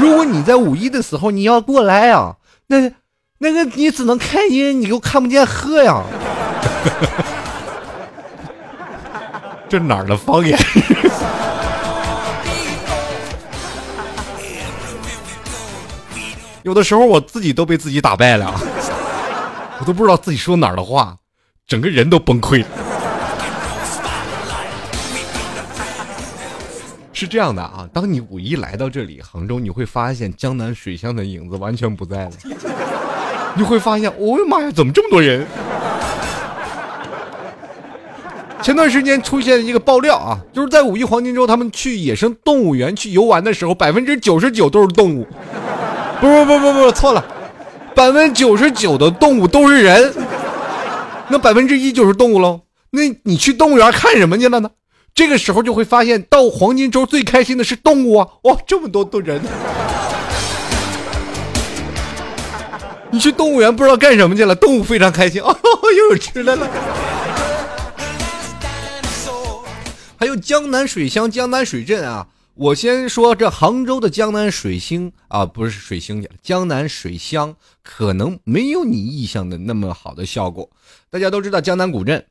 [0.00, 2.92] 如果你在五一的时候你要过来啊，那。
[3.40, 6.02] 那个你只能看音，你又看不见喝呀。
[9.68, 10.58] 这哪儿的方言？
[16.62, 18.54] 有的时候我自己都被自己打败了，
[19.78, 21.16] 我都不知道自己说哪儿的话，
[21.66, 22.66] 整个人都崩溃了。
[27.12, 32.30] 是这样的啊，当你五一来到这里杭州，你会发现江南水乡的影子完全不在了。
[33.54, 35.46] 你会发现，哦呀妈呀，怎么这么多人？
[38.68, 45.26] 前段时间出现一个爆料啊，就是在五一黄金周，他们去野生动物园去游玩的时候，百分之九十九都是动物。
[46.20, 47.24] 不不不不不，错了，
[47.94, 50.12] 百分之九十九的动物都是人，
[51.28, 52.60] 那百分之一就是动物喽。
[52.90, 54.68] 那你去动物园看什么去了呢？
[55.14, 58.28] 这个时候就会发现，到黄金周最开心的是动物啊！
[58.42, 59.40] 哇，这么多的人。
[63.10, 65.56] 你去动物园不知道干什么去了，动物非常开心哦，
[65.96, 66.68] 又有吃的了。
[70.18, 77.54] 还有江南水乡、江南水镇啊，我先说这杭州的江南水星啊，不是水星，江南水乡
[77.84, 80.68] 可能没有你意向的那么好的效果。
[81.08, 82.26] 大家都知道江南古镇，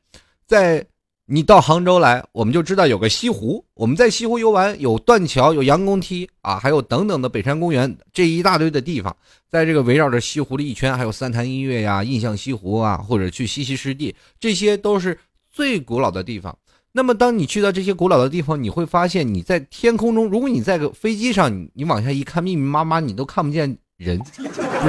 [0.46, 0.86] 在。
[1.30, 3.62] 你到杭州来，我们就知道有个西湖。
[3.74, 9.14] 我们在西湖游玩，有断桥，有杨公梯啊，还有等等的北山公园这一大堆的地方。
[9.46, 15.18] 在这个围绕着西湖的一圈，还有三潭印月呀、印象西湖啊，或者去西溪湿地，这些都是
[15.50, 16.56] 最古老的地方。
[16.98, 24.20] 那么，当你去到这些古老的地方，你会发现你在天空中，如果你在个飞机上，你往下一看，密密麻麻，你都看不见人，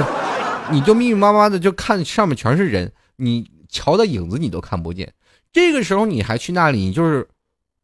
[0.72, 5.12] 你就密密麻麻的就看上面全是人，你桥的影子你都看不见。
[5.52, 7.28] 这个时候你还去那里，你就是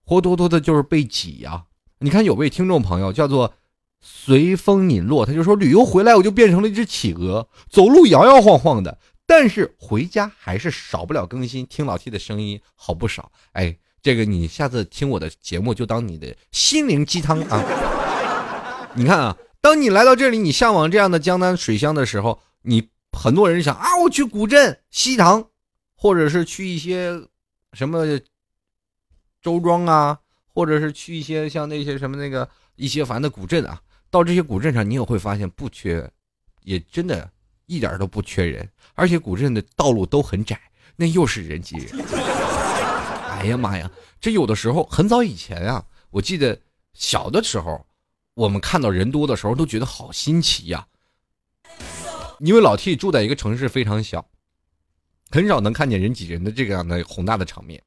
[0.04, 1.62] 活脱脱的，就是被挤呀！
[2.00, 3.54] 你看有位听众朋友叫做
[4.00, 13.30] 随风拧落，他就说旅游回来我就变成了一只企鹅，走路摇摇晃晃的，但是回家还是少不了更新，听老 T 的声音好不少。
[13.52, 17.60] 哎，这个你下次听我的节目就当你的心灵鸡汤啊！
[18.94, 25.44] 你看啊，当你来到这里，你向往这样的江南水乡的时候，你很多人想啊，我去古镇西塘，
[25.96, 27.20] 或者是去一些。
[27.72, 28.06] 什么
[29.42, 30.16] 周庄啊，
[30.54, 36.08] 或者是去一些像那些什么那个一些凡的古镇啊，到这些古镇上，你也会发现不缺，
[36.62, 37.28] 也真的
[37.66, 40.56] 一点都不缺人，而且古镇的道路都很窄，
[40.94, 42.06] 那又是人挤人。
[43.38, 46.58] 哎呀妈呀，这有的时候很早以前啊，我记得
[46.94, 47.84] 小的时候，
[48.34, 50.86] 我们看到人多的时候都觉得好新奇呀，
[52.40, 54.24] 因为老 T 住在一个城市非常小。
[55.28, 57.82] 很少能看见人挤人的这样的宏大的场面，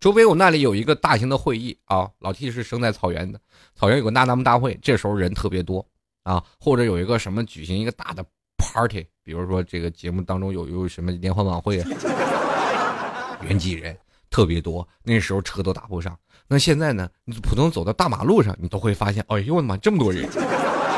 [0.00, 2.10] 除非我那里有一个大型的会议啊。
[2.18, 3.40] 老 T 是生在草原的，
[3.76, 5.86] 草原有个大纳木大会，这时候人特别多
[6.24, 6.44] 啊。
[6.58, 8.26] 或者有一个什么举行一个大的
[8.58, 11.76] party，比如说这个节目当中有有什么联欢晚会，
[13.40, 13.96] 人挤人
[14.34, 16.18] 特别多，那时候车都打不上。
[16.48, 20.28] 那现在呢，你普通走到大马路上，你都会发现，哎呦我的妈，这么多人！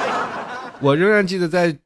[0.81, 1.77] 我仍然记得在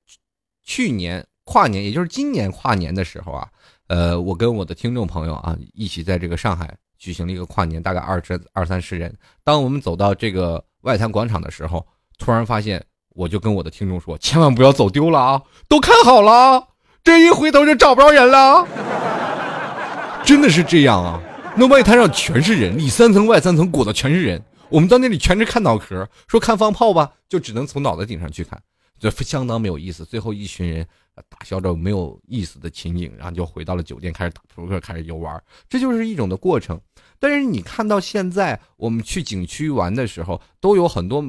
[0.62, 3.48] 去年跨年，也就是今年跨年的时候啊。
[3.88, 9.12] 呃，我跟我的听众朋友啊，一起在这个上海举行了一个跨年，大概二十二三十人。
[9.42, 11.84] 当我们走到这个外滩广场的时候，
[12.16, 12.80] 突然发现，
[13.16, 16.68] 我就跟我的听众说：“千万不要走丢了啊，都看好了，
[17.02, 18.64] 这一回头就找不着人了。
[20.22, 21.20] ”真的是这样啊！
[21.60, 24.42] 那外滩上全是人，里三层外三层裹的全是人。
[24.70, 28.58] 我们到那里全是看脑壳，说看放炮吧，就只能从脑袋顶上去看，
[28.98, 30.02] 就相当没有意思。
[30.02, 30.86] 最后一群人。
[31.28, 36.80] 打消着没有意思的情景，然后就回到了酒店，开始打扑克，开始游玩，这就是一种的过程。
[37.18, 41.22] 但是你看到现在，我们去景区玩的时候，都有很多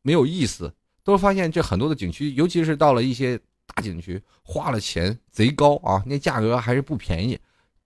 [0.00, 0.72] 没有意思，
[1.04, 7.38] 都发现这很多的景区，尤其是到了一些大景区，花了钱贼高啊，那价格还是不便宜，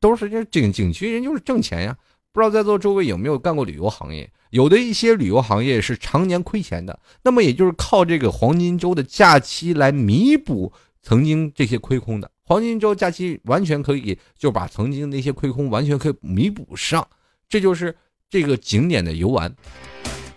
[0.03, 1.97] 都是这景景区人就是挣钱呀。
[2.33, 4.31] 不知道在座诸位有没有干过旅游行业？
[4.51, 10.71] 有的一些旅游行业是常年亏钱的，那么也就是靠这个黄金周的假期来弥补。
[11.05, 17.05] 曾经这些亏空的黄金周假期完全可以就把曾经那些亏空完全可以弥补上，
[17.49, 17.93] 这就是
[18.31, 19.53] 这个景点的游玩。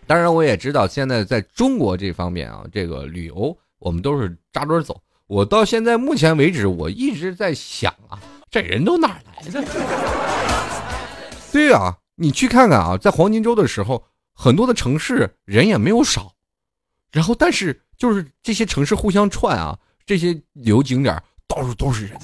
[0.08, 5.00] 当然，我也知道现在在中国这方面啊，这个旅游我们都是扎堆走。
[5.28, 8.20] 我到现在目前为止，我一直在想啊，
[8.50, 9.64] 这人都哪来的？
[11.52, 16.34] 对啊，你去看看啊，在黄金周的时候，很多的城市人也没有少，
[17.12, 22.18] 然后但是就是这些城市互相串啊，这些旅游景点到处都是人。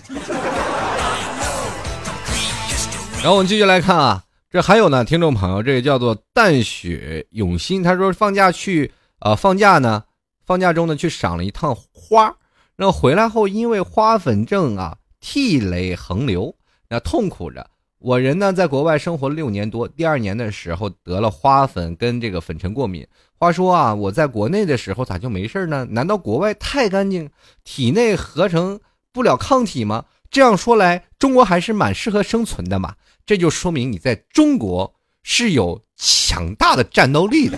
[3.21, 10.03] 然后我们继续来看啊，这还有呢，听众朋友，这个叫做淡雪永新，他说放假去呃放假呢，
[10.45, 12.35] 放假中呢去赏了一趟花，
[12.75, 16.53] 然后回来后因为花粉症啊涕泪横流，
[16.89, 17.65] 那痛苦着。
[17.99, 23.07] 我人呢，在国外生活了六年多，第二年的时候得了花粉跟这个粉尘过敏。
[23.37, 25.85] 话说啊，我在国内的时候咋就没事呢？
[25.91, 27.29] 难道国外太干净，
[27.63, 28.79] 体内合成
[29.13, 30.05] 不了抗体吗？
[30.31, 32.95] 这样说来，中国还是蛮适合生存的嘛。
[33.23, 34.91] 这就说明你在中国
[35.21, 37.57] 是有强大的战斗力的。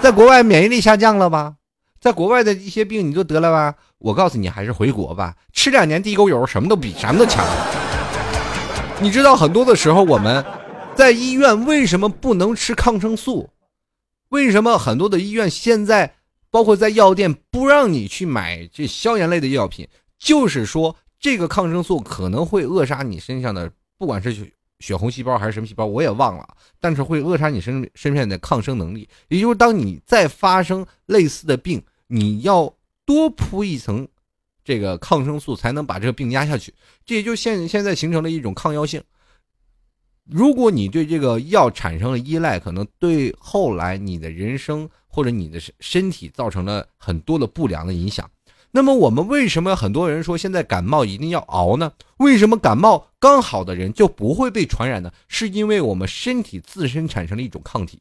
[0.00, 1.56] 在国外免疫力下降了吧？
[2.04, 3.74] 在国外的一些病你都得了吧？
[3.96, 7.42] 我告诉你，还是回国吧，吃两年地沟油，什么都比什么都强。
[9.00, 10.44] 你知道很多的时候，我们
[10.94, 13.48] 在医院为什么不能吃抗生素？
[14.28, 16.16] 为什么很多的医院现在，
[16.50, 19.88] 包括在药店不让你去买这消炎类的药品？
[20.18, 26.46] 就是说，这个抗生素可能会扼杀你身上的，不管是血红细胞还是什么细胞，我也忘了，
[26.78, 29.08] 但是会扼杀你身身上的抗生能力。
[29.28, 31.82] 也就是当你再发生类似的病，
[32.14, 32.72] 你要
[33.04, 34.06] 多铺一层。
[34.62, 36.72] 这个抗生素才能把这个病压下去，
[37.04, 39.02] 这也就现现在形成了一种抗药性。
[40.24, 48.30] 如果你对这个药产生了依赖，可能对后来你的人生或者你的身体造成了很多的不良的影响。
[48.70, 51.92] 那么我们为什么很多人说现在感冒一定要熬呢？
[52.16, 55.12] 为什么感冒刚好的人就不会被传染呢？
[55.28, 58.00] 是因为我们身体自身产生了一种抗体，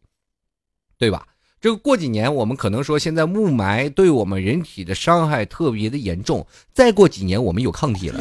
[0.98, 1.28] 对吧？
[1.64, 6.46] 这个过几年，我们可能说现在雾霾对我们人体的伤害特别的严重。
[6.74, 8.20] 再过几年，我们有抗体了，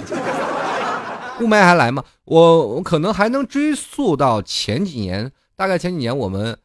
[1.40, 2.04] 雾霾还来吗？
[2.24, 6.56] 我我可能还能追溯到前几年，大概前几年，我们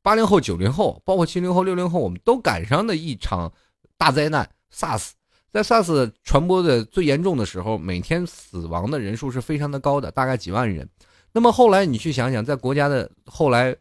[0.00, 3.52] 八零后、九零后，包括七零后、六零后，我们都赶上的一场
[3.98, 5.08] 大灾难 ——SARS。
[5.50, 10.88] 在 SARS 传播的最严重的时候，每天死亡的人数是非常的高的，大概几万人。
[11.32, 13.74] 那么后来你去想想，在国家的后来，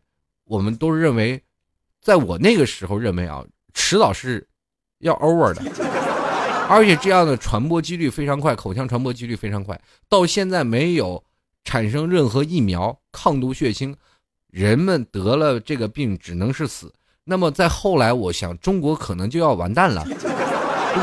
[0.45, 1.39] 我们都认为。
[2.03, 3.41] 在我那个时候认为啊，
[3.73, 4.45] 迟早是
[4.99, 5.63] 要 over 的，
[6.67, 9.79] 而且这样的传播几率非常快，口腔传播几率非常快。
[10.09, 11.23] 到现在没有
[11.63, 13.95] 产生任何疫苗抗毒血清，
[14.51, 16.91] 人们得了这个病只能是死。
[17.23, 20.05] 那么在后来，我想中国可能就要完蛋了。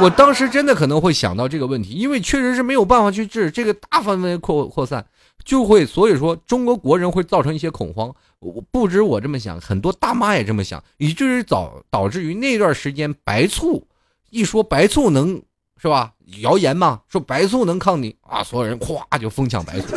[0.02, 5.04] 我当时真的可能会想到这个问题，因为确实是没有办法去治这个大范围扩扩散。
[5.44, 8.12] 就会，所以说中国国人会造成一些恐慌。
[8.40, 13.86] 我不止我这么想，很多大妈也这么想，以至于导导致于那段时间白醋
[14.30, 15.40] 一说白醋能
[15.76, 16.12] 是吧？
[16.42, 19.96] 谣言嘛，说白醋能抗你啊，所有人咵就疯抢白醋。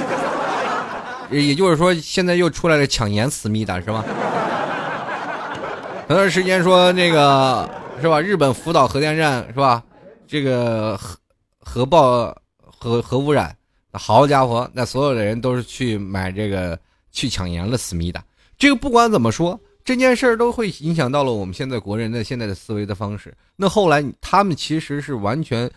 [1.31, 4.03] 也就是说，现在又出来了抢盐思密达是吧？
[6.07, 7.69] 前段时间说那个
[8.01, 8.19] 是吧？
[8.19, 9.81] 日本福岛核电站是吧？
[10.27, 11.17] 这个核
[11.59, 13.55] 核爆核核污染。
[13.93, 16.77] 好家伙，那所有的人都是去买这个
[17.11, 18.25] 去抢盐了，思密达。
[18.57, 23.35] 这个不管怎么说，这件事儿都会影响到了我们现在国人的现在的思维的方式。
[23.55, 25.69] 那后来他们其实是完全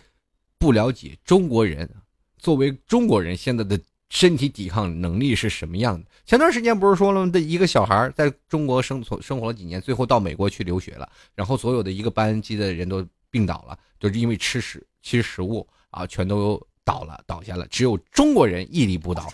[0.57, 1.87] 不了解中国人
[2.39, 6.07] 作为中国人现在的身体抵抗能力是什么样的。
[6.25, 7.31] 前段时间不是说了吗？
[7.31, 16.59] 这一个小孩在中国生存生活了几年，最后到美国去留学了，然后所有的一个班级的人都病倒了，就是因为吃食吃食物啊，全都。
[16.87, 19.29] 倒了，倒下了，只有中国人屹立不倒，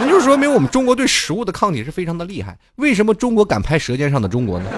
[0.00, 2.58] 那就说明我们中国对食物的抗体是非常的厉害。
[2.76, 4.70] 为什么中国敢拍《舌尖上的中国》呢？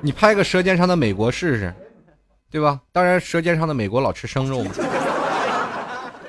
[0.00, 1.74] 你拍个《舌尖上的美国》试试，
[2.52, 2.80] 对吧？
[2.92, 4.70] 当然，《舌尖上的美国》老吃生肉嘛。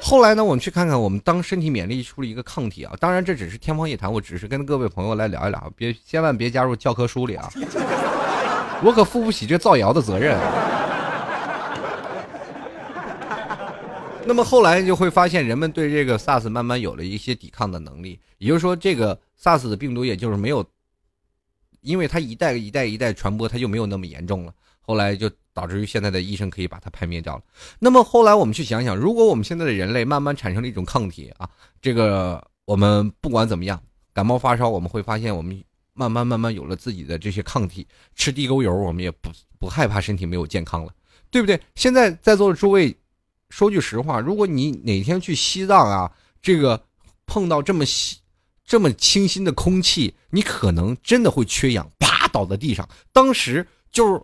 [0.02, 2.94] 后来呢，我们去看看，我们当身体免疫力出了一个抗体啊。
[3.00, 7.48] 当然，这只是天方夜谭，我只是跟各位朋友来聊一聊，别千万别加入教科书里啊，
[8.84, 10.38] 我可负不起这造谣的责任。
[14.26, 20.66] 那么后来就会发现，人们对这个 SARS 慢慢有了一些抵抗的能力，也就是说，这个 SARS 的病毒也就是没有，
[21.82, 24.54] 因为它一代一代一代传播，它就没有那么严重了。
[24.80, 27.44] 后来就导致于现在的医生可以把它拍灭掉了。
[27.80, 31.48] 那么后来我们去想想，如果我们现在的人类慢慢产生了一种抗体啊，
[31.82, 33.82] 这个我们不管怎么样，
[34.14, 35.62] 感冒发烧，我们会发现我们
[35.94, 40.92] 慢慢慢慢有了自己的这些抗体，吃地沟油，我们也不不害怕身体没有健康了，
[41.30, 41.60] 对不对？
[41.76, 42.98] 现在在座的诸位。
[43.54, 46.82] 说句实话，如果你哪天去西藏啊，这个
[47.28, 48.18] 碰到这么稀、
[48.66, 52.90] 这么清新的空气，你可能真的会缺氧，啪倒在地上。
[53.12, 54.20] 当时就是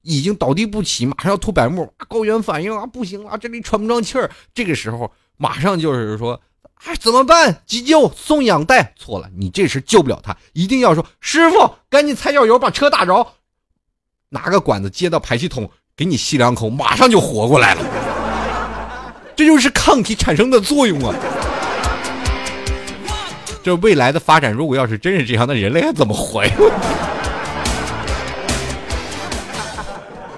[0.00, 4.30] 已经倒地不起，马上要吐白沫，高原反应啊，不行了，这里喘不上气儿。
[4.54, 6.40] 这个时候马上就是说，
[6.84, 7.62] 哎，怎么办？
[7.66, 8.94] 急救，送氧袋。
[8.96, 13.34] 错了，你这时救不了他，一定要说，师傅，赶紧踩脚油，把车打着，
[14.30, 17.99] 拿个管子接到排气筒，给你吸两口，马上就活过来了。
[19.40, 21.16] 这就是抗体产生的作用啊！
[23.62, 26.52] 这未来的发展，如果要是真是这样，那人类还怎么活呀？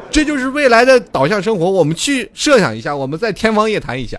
[0.09, 1.69] 这就是未来的导向生活。
[1.69, 4.17] 我们去设想一下，我们在天方夜谭一下。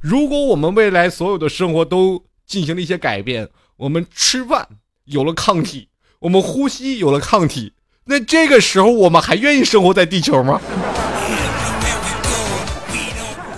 [0.00, 4.66] 如果我们未来所有的生活都进行了一些改变，我们吃饭
[5.04, 5.86] 有了抗体，
[6.18, 7.72] 我们呼吸有了抗体，
[8.06, 10.60] 那这个时候我们还愿意生活在地球吗？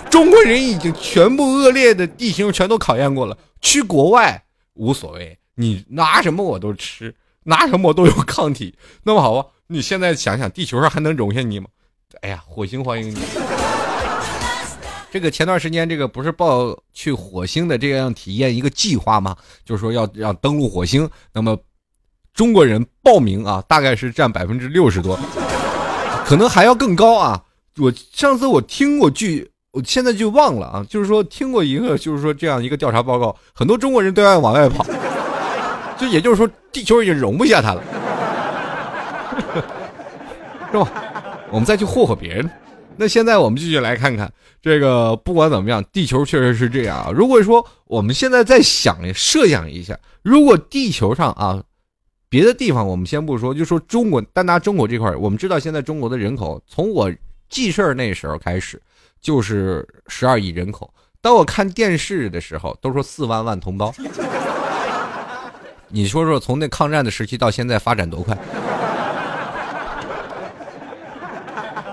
[0.09, 4.43] 中国人已经全部恶劣的地形全都考验过了，去国外。
[4.73, 8.75] 无所谓，你拿什么我都吃，拿什么我都有抗体。
[9.03, 11.67] 那么好吧，你现在想想，地球上还能容下你吗？
[12.21, 13.17] 哎呀，火星欢迎你。
[15.11, 19.35] 这个前段时间，这个不是报去火星的这样体验一个计划吗？
[19.65, 21.09] 就是说要让登陆火星。
[21.33, 21.57] 那么
[22.33, 25.19] 中国人报名啊，大概是占百分之六十多，
[26.23, 27.43] 可能还要更高啊。
[27.77, 29.51] 我上次我听过句。
[29.77, 34.83] 我现在就忘了啊，就是说听过一个，就是说这样一个调查报告，很多中国人都爱往外跑，
[35.99, 37.83] 就也就是说地球已经容不下他了，
[40.71, 40.91] 是吧？
[41.51, 42.49] 我们再去霍霍别人。
[42.95, 47.11] 那现在我们继续来看看这个，不管怎么样，地球确实是这样啊。
[47.13, 51.61] 如果说我们现在在想设想一下，如果地球上啊，
[52.29, 57.13] 别的地方我们先不说，就说中国，单拿中国这块，我们知道现在中国的人口，从我
[57.47, 58.81] 记事儿那时候开始。
[59.21, 60.93] 就是十二亿人口。
[61.21, 63.93] 当我看电视的时候，都说四万万同胞。
[65.89, 68.37] 你说说，从那抗战的时期到现在发展多快？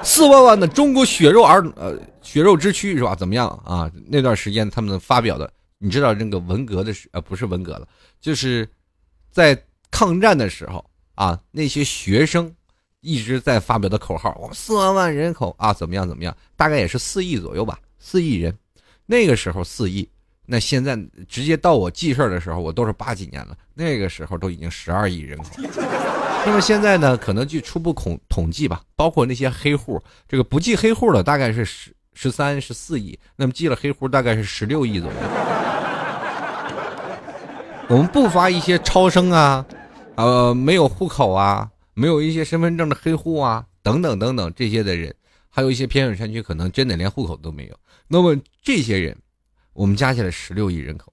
[0.03, 3.15] 四万万的中国血肉儿呃血肉之躯是吧？
[3.15, 3.91] 怎么样啊？
[4.07, 7.89] 那段时间他们发表的，你知道那个文革的时呃不是文革了，
[8.21, 8.69] 就是
[9.31, 9.59] 在
[9.91, 12.55] 抗战的时候啊，那些学生。
[13.05, 16.35] 一直在发表的口号，我们四万万人口啊，怎么样怎么样？
[16.57, 18.57] 大概也是四亿左右吧，四亿人。
[19.05, 20.09] 那个时候四亿，
[20.47, 20.99] 那现在
[21.29, 23.55] 直接到我记事儿的时候，我都是八几年了。
[23.75, 25.45] 那个时候都已经十二亿人口。
[26.47, 35.17] 那么现在呢，可能据初步统统计吧，包括那些黑户，这个不记黑户的大概是十十三十四亿，那么记了黑户大概是十六亿左右。
[37.89, 39.65] 我们不发一些超生啊，
[40.15, 41.69] 呃，没有户口啊。
[41.95, 45.15] 没有一些身份证的黑户啊，等等等等这些的人，
[45.49, 47.77] 还有一些偏远山区可能真的连户口都没有。
[48.09, 49.17] 那么这些人，
[49.73, 51.13] 我们加起来十六亿人口，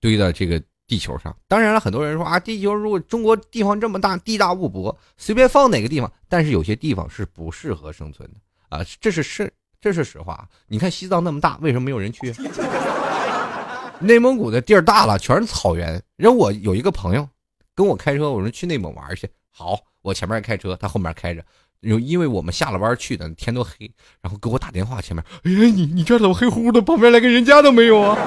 [0.00, 1.34] 堆到这个地球上。
[1.48, 10.48] 当然了，很多人说啊，地球如果中国地方这么大，地大物博，随便放哪个地方，但是有些地方是不适合生存的啊，这是是这是实话。
[10.66, 12.32] 你看西藏那么大，为什么没有人去？
[14.00, 16.02] 内蒙古的地儿大了，全是草原。
[16.16, 17.26] 人我有一个朋友
[17.74, 19.26] 跟我开车，我说去内蒙玩去。
[19.56, 21.40] 好，我前面开车，他后面开着，
[21.78, 23.88] 因因为我们下了班去的，天都黑，
[24.20, 28.18] 然后给我打电话，前面，哎呀，你你这怎么黑乎乎的，旁边连个人家都没有啊？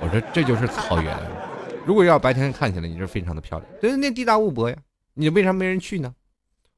[0.00, 1.18] 我说这就是草原，
[1.84, 4.76] 如果要白天看起来，你这非常的漂亮，对，那地大物博呀，
[5.14, 6.14] 你为啥没人去呢？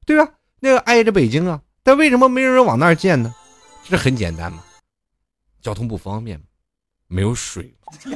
[0.06, 0.32] 对吧？
[0.60, 3.34] 那个挨着北京啊，但为什么没人往那儿建呢？
[3.84, 4.64] 这很简单嘛，
[5.60, 6.42] 交通不方便，
[7.08, 8.14] 没有水， 对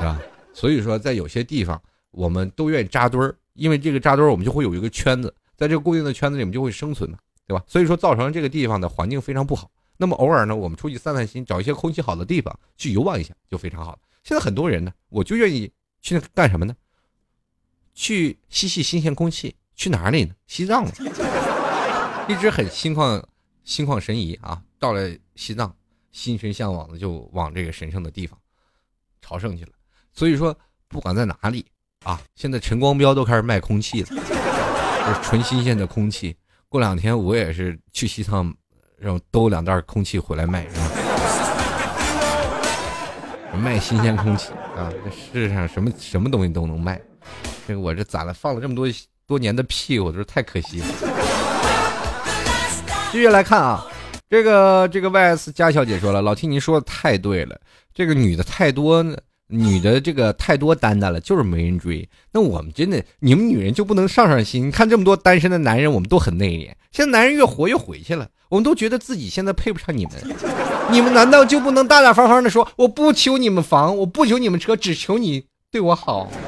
[0.00, 0.18] 吧？
[0.54, 1.78] 所以说，在有些地方。
[2.16, 7.62] 我们都愿意扎堆儿，因为这个扎堆儿，我们就会有一个圈子，在这个固定的圈子里面就会生存嘛，对吧？
[7.68, 9.70] 所以说造成这个地方的环境非常不好。
[9.98, 13.98] 那么偶尔呢，我们出去散散心，找一些空气好的地方去游玩一下，就非常好。
[14.24, 16.74] 现在很多人呢，我就愿意去那干什么呢？
[17.92, 20.34] 去吸吸新鲜空气，去哪里呢？
[20.46, 20.92] 西藏了，
[22.28, 23.22] 一直很心旷
[23.62, 24.62] 心旷神怡啊。
[24.78, 25.76] 到了西藏，
[26.12, 28.38] 心神向往的就往这个神圣的地方
[29.20, 29.72] 朝圣去了。
[30.14, 30.58] 所以说，
[30.88, 31.66] 不管在哪里。
[32.06, 32.20] 啊！
[32.36, 36.36] 现在陈光标都开始卖空气了，就是纯新鲜的空气。
[36.68, 38.54] 过两天我也是去西藏，
[38.96, 40.88] 然后兜两袋空气回来卖，是吧？
[43.58, 44.88] 卖新鲜空气啊！
[45.04, 47.00] 这世上什么什么东西都能卖。
[47.66, 48.32] 这个我这咋了？
[48.32, 48.86] 放了这么多
[49.26, 50.86] 多年的屁，我这太可惜了。
[53.10, 53.84] 继续来看啊，
[54.30, 57.60] 这个这个 YS 佳小姐说了，老听您说的太对了，
[57.92, 59.04] 这个女的太多。
[59.48, 62.08] 女的这个太多单单了，就是没人追。
[62.32, 64.66] 那我们真的，你们女人就不能上上心？
[64.66, 66.72] 你看这么多单身的男人，我们都很内敛。
[66.90, 70.14] 现在男人越活越回去了，我们都觉得自己现在配不上你们。
[70.90, 76.28] 你们难道就不能大大方方的说，我不求你们房，我不求你们车，只求你对我好？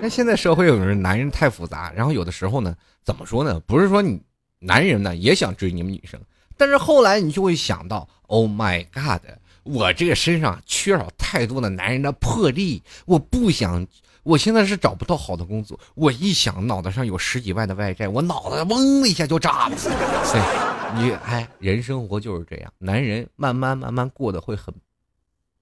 [0.00, 3.58] 那现在社会有人男人太复杂，然后有的时候呢，怎么说呢？
[3.66, 4.20] 不是说你
[4.60, 6.20] 男人呢也想追你们女生，
[6.56, 9.22] 但是后来你就会想到，Oh my God，
[9.62, 13.86] 我这个身上缺少太多的男人的魄力，我不想。
[14.22, 19.76] 我现在是找不到好的工作，我一想脑袋上有十几万的外债，我脑袋嗡的一下就炸了。
[19.76, 24.72] 对，你哎，人生活就是这样，男人慢慢慢慢过得会很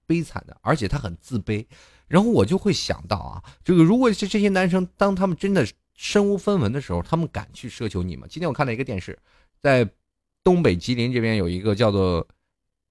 [0.07, 1.65] 悲惨的，而且他很自卑。
[2.07, 8.25] 然后我就会想到啊，这个如果是这些男生，当他们真的身无分文的时候，他们敢去奢求你吗？
[8.29, 9.19] 今天我看到一个电视，
[9.59, 9.85] 在
[10.43, 12.27] 东北吉林这边有一个叫做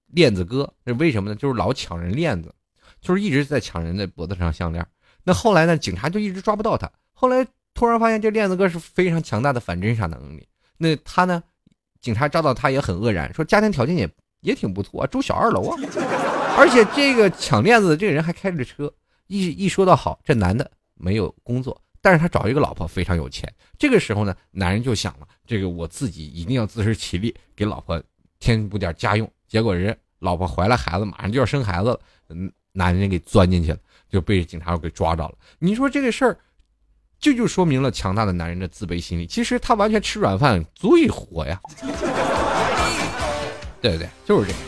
[0.07, 1.35] 链子哥，这为什么呢？
[1.35, 2.53] 就是老抢人链子，
[3.01, 4.85] 就是一直在抢人的脖子上项链。
[5.23, 5.77] 那后来呢？
[5.77, 6.91] 警察就一直抓不到他。
[7.13, 10.47] 后来突然发现这链子哥是非常强大的反侦查能力。
[10.77, 11.41] 那他呢？
[12.01, 14.09] 警察抓到他也很愕然，说家庭条件也
[14.41, 15.77] 也挺不错啊，住小二楼啊。
[16.57, 18.93] 而且这个抢链子的这个人还开着车。
[19.27, 23.49] 一一说到好，这男的没有工作，但是他找一个老婆非常有钱。
[23.79, 28.01] 这个时候呢，男人就想了，这个我自己一定要自食其力，给老婆
[28.39, 29.29] 添补点家用。
[29.47, 33.77] 结果人老婆怀了孩子，马上就要生孩子了，嗯，男人给钻进去了。
[34.09, 35.33] 就被警察给抓着了。
[35.57, 36.37] 你说这个事儿，
[37.19, 39.25] 这就说明了强大的男人的自卑心理。
[39.25, 41.59] 其实他完全吃软饭，足以活呀。
[43.81, 44.61] 对不对，就是这样。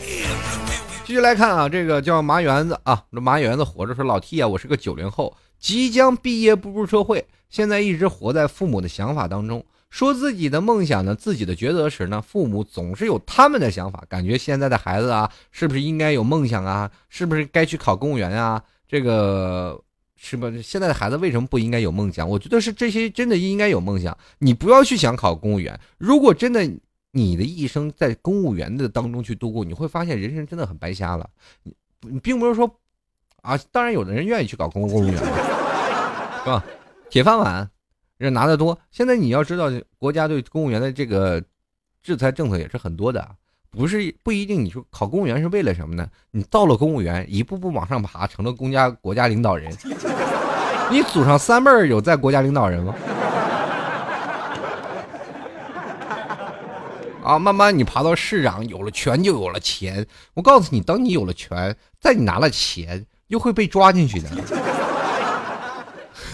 [1.06, 9.64] 继续来看啊，这个叫麻园子啊，这麻园子活着说：“老 T 啊，我是个九零后，即将毕业步入社会，现在一直活在父母的想法当中。
[9.96, 16.91] 说自己的梦想呢，自己的抉择时呢，父母总是有他们的想法，感觉现在的孩子啊，是不是应该有梦想啊？
[17.08, 19.82] 是不是该去考公务员啊？”这个
[20.18, 20.52] 是吧？
[20.62, 22.28] 现在的孩子为什么不应该有梦想？
[22.28, 24.18] 我觉得是这些真的应该有梦想。
[24.39, 25.80] 你不要去想考公务员。
[25.98, 26.70] 如果真的
[27.12, 31.30] 你的一生在公务员的当中去度过，你会发现人生真的很白瞎了。
[32.02, 32.70] 你并不是说
[33.43, 35.24] 啊，当然有的人愿意去搞公公务员，是
[36.46, 36.62] 吧？
[37.10, 37.72] 铁饭碗
[38.18, 38.78] 人拿得多。
[38.91, 41.43] 现在你要知道，国家对公务员的这个
[42.01, 43.28] 制裁政策也是很多的。
[43.72, 46.07] 不是不一定，你说考公务员是为了什么呢？
[46.32, 49.70] 你到了公务员，一步步往上爬，成了公家国家领导人。
[50.89, 52.95] 你祖上三辈儿有在国家领导人吗？
[57.22, 60.07] 啊，慢慢你爬到市长，有了权就有了钱。
[60.36, 64.30] 我告诉你，等你有了权，在你拿了钱，又会被抓进去的。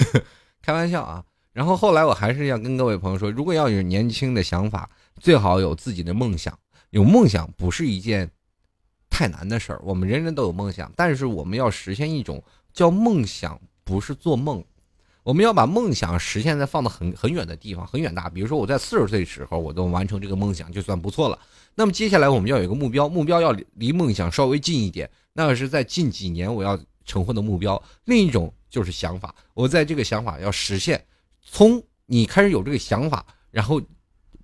[0.61, 1.23] 开玩笑啊！
[1.53, 4.89] 然后后来我还是要跟各位朋友说，如果要有年轻的想法，
[5.19, 6.57] 最好有自己的梦想。
[6.91, 8.29] 有梦想不是一件
[9.09, 12.43] 太难的事儿，我们人人都有梦想，但是我们要实现一种
[12.73, 14.63] 叫梦想，不是做梦。
[15.23, 18.29] 我们要把梦想实现在放到很很远的地方，很远大。
[18.29, 21.37] 比如说我在四十岁的时候，我都完成这个梦想，就算不错了。
[21.75, 27.81] 那么接下来我们要有一个目标，目标要离梦想稍微近一点，那是在近几年我要成婚的目标。
[28.05, 31.01] 另一种就是想法，我在这个想法要实现，
[31.51, 33.81] 从你开始有这个想法，然后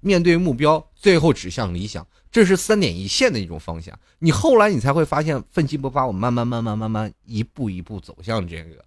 [0.01, 2.05] 面对目标，最后指向理想。
[2.30, 8.84] 这是三点一线的一种方向，你后来你才会发现奋起不发，我们慢慢慢慢慢慢一步一步走向这个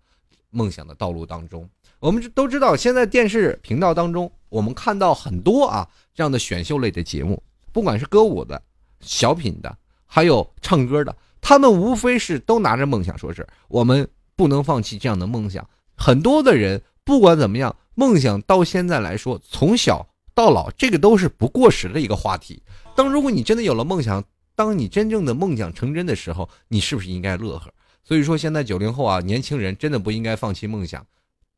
[0.51, 1.67] 梦想的道路当中。
[1.99, 7.43] 我们都知道，现在电视频道当中，我们看到很多啊这样的选秀类的节目，
[7.73, 8.63] 不管是歌舞的、
[9.01, 14.07] 小品的，还有唱歌的，他们无非是都拿着梦想，说是我们
[14.37, 15.67] 不能放弃这样的梦想。
[15.97, 22.63] 很多的人不管怎么样，梦想到现在来说，从小到老，这个都是不过时的一个话题。
[22.97, 24.25] 当如果你真的有了梦想，
[24.55, 27.71] 当你真正的梦想成真的时候，你是不是应该乐呵？
[28.03, 31.07] 所以说，现在九零后啊，年轻人真的不应该放弃梦想。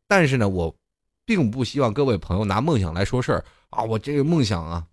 [0.09, 0.75] 但是呢，我
[1.25, 3.85] 并不希望各位朋友拿梦想来说事儿啊！
[3.85, 4.85] 我这个梦想啊，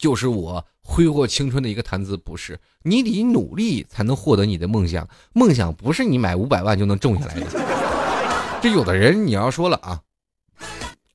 [0.00, 2.58] 就是我挥霍青春的一个谈资，不是？
[2.84, 5.06] 你得努力才能获得你的梦想。
[5.34, 7.76] 梦想不是你买五百万就能种下来的。
[8.62, 10.00] 这有的人你要说了啊，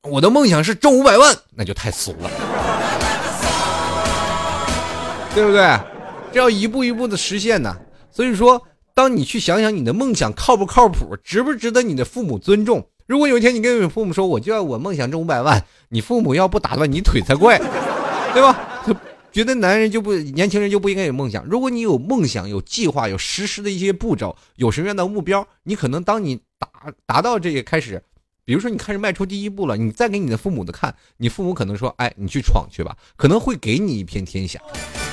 [0.10, 2.32] 我的梦想是挣五百万，那就太俗了。
[5.36, 5.80] 对不对？
[6.34, 7.78] 这要一步一步的实现呢。
[8.10, 8.60] 所以说，
[8.96, 12.84] 当你去想想你的梦想靠不靠谱，值不值得你的父母尊重。
[13.06, 17.60] 如果有一天你跟你父母说，我就要我梦想挣五百万，你父母要不打断你腿才怪，
[18.34, 18.60] 对吧？
[19.32, 21.46] 觉得男人就不年轻人就不应该有梦想。
[21.46, 28.02] 如果你有梦想、有计划、有实施的一些步骤、有什么样的目标，你可能当你达达到这个开始。
[28.44, 34.60] 比如说，你开始迈出第一步了，你再给你的父母的看，你父母可能说：“哎，你去闯去吧。”可能会给你一片天下。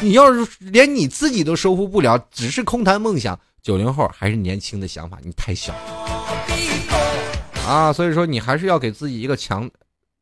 [0.01, 5.75] 你要是连你自己都收复不了，只是空谈梦想，九零后还是年轻的想法，你太小
[7.67, 7.93] 啊！
[7.93, 9.69] 所以说，你还是要给自己一个强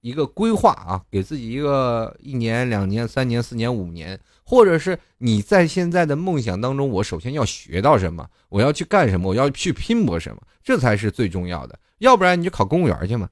[0.00, 11.78] 一个规划啊，给自己一个一年、两年、三年、四年、五年，或者是你在现在的梦想当中，我首先要学到什么，我要去干什么，我要去拼搏什么，这才是最重要的。
[11.98, 13.28] 要不然你就考公务员去嘛。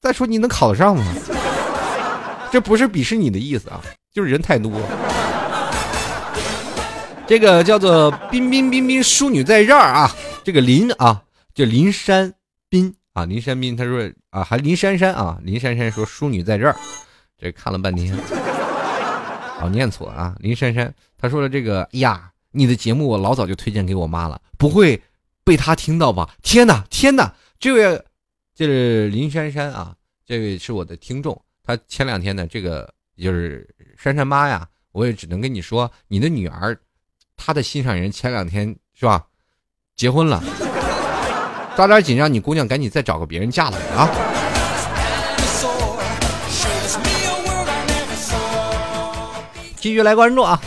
[0.00, 1.04] 再说你能考得上吗？
[2.52, 3.82] 这不是鄙视你的意思啊，
[4.12, 4.72] 就是人太多。
[7.26, 10.14] 这个叫做彬彬彬彬淑女在这儿啊，
[10.44, 11.22] 这个林啊，
[11.54, 12.32] 叫林山
[12.68, 16.76] 斌啊，林山斌，他说啊，还林珊珊啊，林珊珊说淑女在这儿，
[17.36, 18.16] 这看了半天，
[19.60, 25.02] 哦，念错啊，林珊珊，他说了这个呀，你的节目我老早就推荐给我妈了，不会
[25.44, 26.30] 被她听到吧？
[26.42, 28.04] 天哪，天哪，这位
[28.54, 29.94] 这是林珊珊啊，
[30.24, 36.78] 这位是我的听众，他前两天呢，这个就是珊珊妈呀，我也只能跟你说，你的女儿。
[37.38, 39.22] 他的心上人前两天是吧，
[39.94, 40.42] 结婚了，
[41.76, 44.08] 抓点紧，让你姑娘赶紧再找个别人嫁了啊！
[49.76, 50.58] 继续来关注啊！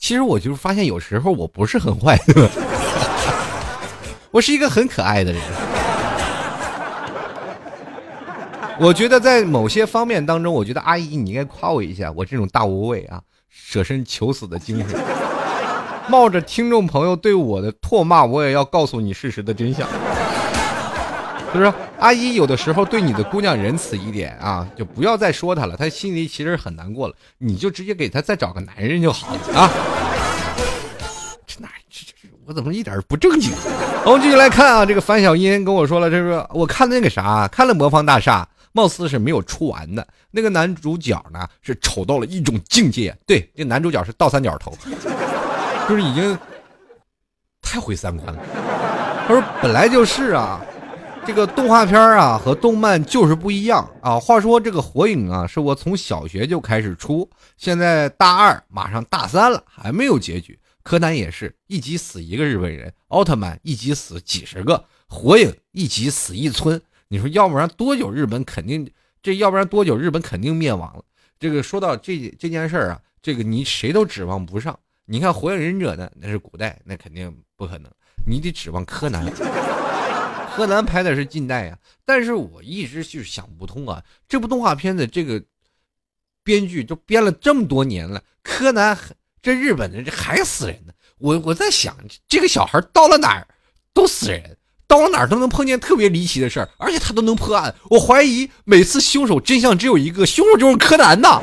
[0.00, 2.18] 其实我就是发现有时候我不是很坏，
[4.32, 5.40] 我是一个很可爱的人。
[8.78, 15.00] 我觉得在某些方面当中，我觉得阿姨你应该夸我一下，我这种大无畏啊，舍身求死的精神。
[16.08, 19.88] 冒着听众朋友对我的唾骂，我也要告诉你事实的真相。
[21.54, 27.14] 就是阿姨有的时候对你的姑娘仁慈一点啊，就不要再说她了，她心里其实很难过了。
[27.38, 29.70] 你就直接给她再找个男人就好了啊。
[31.46, 33.50] 这哪这这我怎么一点不正经？
[34.04, 38.46] 我们继续来看啊，这个樊小音跟我说了，这是我看那个啥，看了《魔方大厦》，
[38.76, 40.06] 貌似是没有出完的。
[40.30, 43.16] 那个男主角呢，是丑到了一种境界。
[43.26, 44.76] 对，这男主角是倒三角头。
[45.88, 46.38] 就是已经
[47.62, 48.42] 太毁三观了。
[49.26, 50.60] 他说：“本来就是啊，
[51.24, 54.20] 这个动画片啊和动漫就是不一样啊。
[54.20, 60.58] 话说这个火影啊，是我从小学就开始出，现在大二马上大三了，还没有结局。
[60.82, 66.80] 柯南也是一集死一个日本人，奥特曼一集死几十个，火影一集死一村。
[67.08, 68.90] 你说要不然多久日本肯定
[69.22, 71.04] 这要不然多久日本肯定灭亡了。
[71.38, 74.78] 这个说到这这件事儿啊，这个你谁都指望不上。”
[75.08, 77.88] 你看《火影忍者》呢，那是古代，那肯定不可能。
[78.26, 79.24] 你得指望柯南，
[80.56, 81.78] 柯南拍的是近代呀。
[82.04, 85.40] 但是我一直就是想不通啊，这部动画片的这个
[86.42, 88.98] 编剧都编了这么多年了，柯南
[89.40, 90.92] 这日本的这还死人呢。
[91.18, 91.96] 我我在想，
[92.26, 93.46] 这个小孩到了哪儿
[93.94, 94.56] 都死人，
[94.88, 97.74] 到了哪儿都能碰见特别离奇的事儿，而且他都能破案。
[97.90, 101.40] 我怀疑每次凶手真相只有一个，凶手就是柯南呐，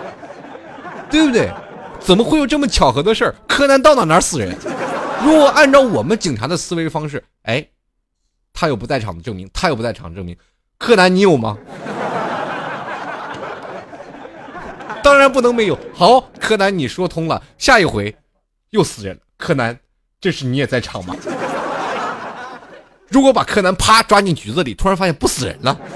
[1.10, 1.52] 对不对？
[2.00, 3.34] 怎么会有这么巧合的事儿？
[3.46, 4.56] 柯南到哪哪死人？
[5.22, 7.66] 如果按照我们警察的思维方式，哎，
[8.54, 10.34] 他有不在场的证明，他有不在场证明，
[10.78, 11.58] 柯南你有吗？
[15.02, 15.78] 当然不能没有。
[15.94, 18.16] 好，柯南你说通了，下一回
[18.70, 19.20] 又死人了。
[19.36, 19.78] 柯南，
[20.20, 21.14] 这是你也在场吗？
[23.10, 25.76] 如果把柯南啪抓进局子里，突然发现不死人了。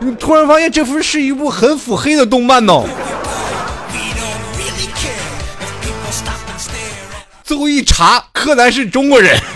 [0.00, 2.84] 你突然发现这幅是一部很腹黑的动漫哦。
[7.44, 9.38] 最后一查，柯南是中国人。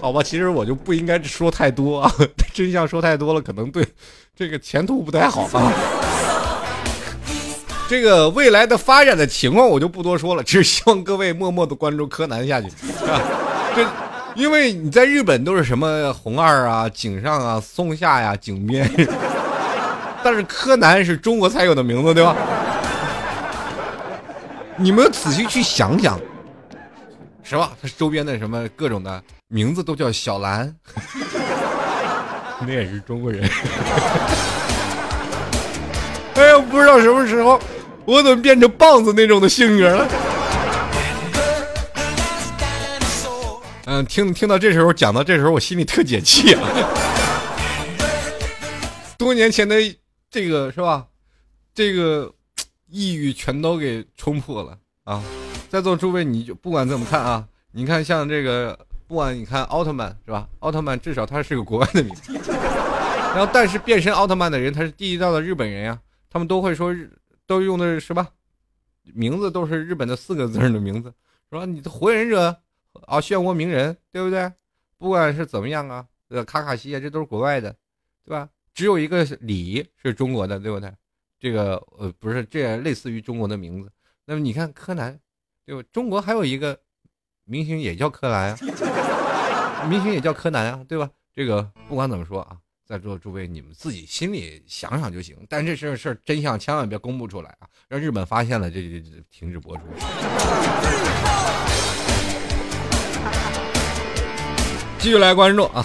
[0.00, 2.12] 好吧，其实我就不应该说太多啊，
[2.54, 3.84] 真相说太多了，可能对
[4.36, 5.72] 这个前途不太好啊。
[7.88, 12.66] 这个未来的发展的情况我就不多说了，只希望各位默默的关注柯南下去，
[13.06, 13.20] 啊？
[13.74, 13.86] 这。
[14.34, 18.86] 因为你在日本都是什么红二啊、井上啊、松下呀、井边，
[20.22, 22.36] 但是柯南是中国才有的名字，对吧？
[24.76, 26.20] 你们仔细去想想，
[27.42, 27.72] 是吧？
[27.80, 30.70] 他周边的什么各种的名字都叫小兰，
[32.60, 33.48] 那也是中国人。
[36.34, 37.58] 哎呀，不知道什么时候
[38.06, 40.08] 我怎么变成棒子那种的性格了。
[43.86, 46.62] 嗯，听听到这时候讲到这时候，我心里特解气啊！
[49.18, 49.76] 多年前的
[50.30, 51.06] 这个是吧？
[51.74, 52.32] 这个
[52.88, 55.22] 抑郁全都给冲破了啊！
[55.68, 60.46] 在座诸位，你就不管怎么看啊，你看像这个，不管你看奥特曼是吧？
[60.60, 62.32] 奥特曼至少他是个国外的名字，
[63.34, 65.98] 然后但是变身奥特曼的人他是地道的日本人呀，
[66.30, 67.08] 他们都会说日，
[67.46, 68.26] 都用的是什么？
[69.14, 71.12] 名字都是日本的四个字的名字，
[71.50, 71.64] 是吧？
[71.64, 72.62] 你的火影忍者。
[73.02, 74.50] 啊，漩涡鸣人，对不对？
[74.96, 77.76] 不管是怎么样啊，呃，卡卡西啊，这都是国外的，
[78.24, 78.48] 对吧？
[78.72, 80.90] 只有一个李是中国的，对不对？
[81.38, 83.92] 这个呃，不是，这也类似于中国的名字。
[84.24, 85.20] 那么你看柯南，
[85.66, 85.86] 对吧？
[85.92, 86.80] 中国还有一个
[87.44, 91.10] 明星也叫柯南啊，明星也叫柯南啊，对吧？
[91.34, 92.56] 这个不管怎么说啊，
[92.86, 95.36] 在座诸位，你们自己心里想想就行。
[95.48, 99.82] 但这事事真相千万别公布出来啊，让日本发现了，这这这停止播出。
[105.00, 105.84] 继续来关注啊，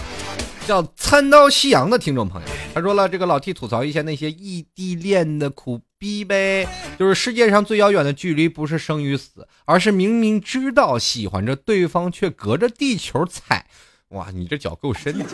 [0.67, 6.67] 叫参刀夕阳的听众朋友，他说了，这个老 T 吐槽一下那些异地恋的苦逼呗，
[6.99, 13.65] 就是世界上最遥远的距离不是生与死，而是明明知道喜欢着对方却隔着地球踩。
[14.09, 15.25] 哇，你这脚够深的！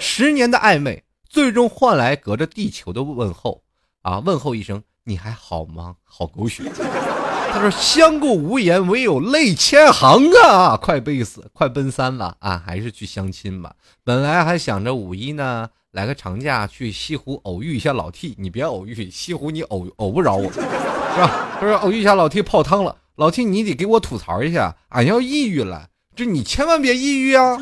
[0.00, 3.62] 十年的暧昧，最终换来隔着地球的问候
[4.02, 5.94] 啊，问候一声你还好吗？
[6.02, 6.64] 好狗血。
[7.52, 10.76] 他说：“相顾无言，唯有泪千行啊！
[10.76, 12.62] 快背死，快奔三了啊！
[12.64, 13.74] 还是去相亲吧。
[14.04, 18.36] 本来还想着五一呢，来个长假去西湖偶遇一下老 T。
[18.38, 21.48] 你别偶遇西湖，你偶偶不着我，是吧？
[21.58, 27.58] 他说偶遇一下老 T 泡汤了，老 T 你得给我吐槽一下，俺要抑郁了，这你千万别抑郁啊！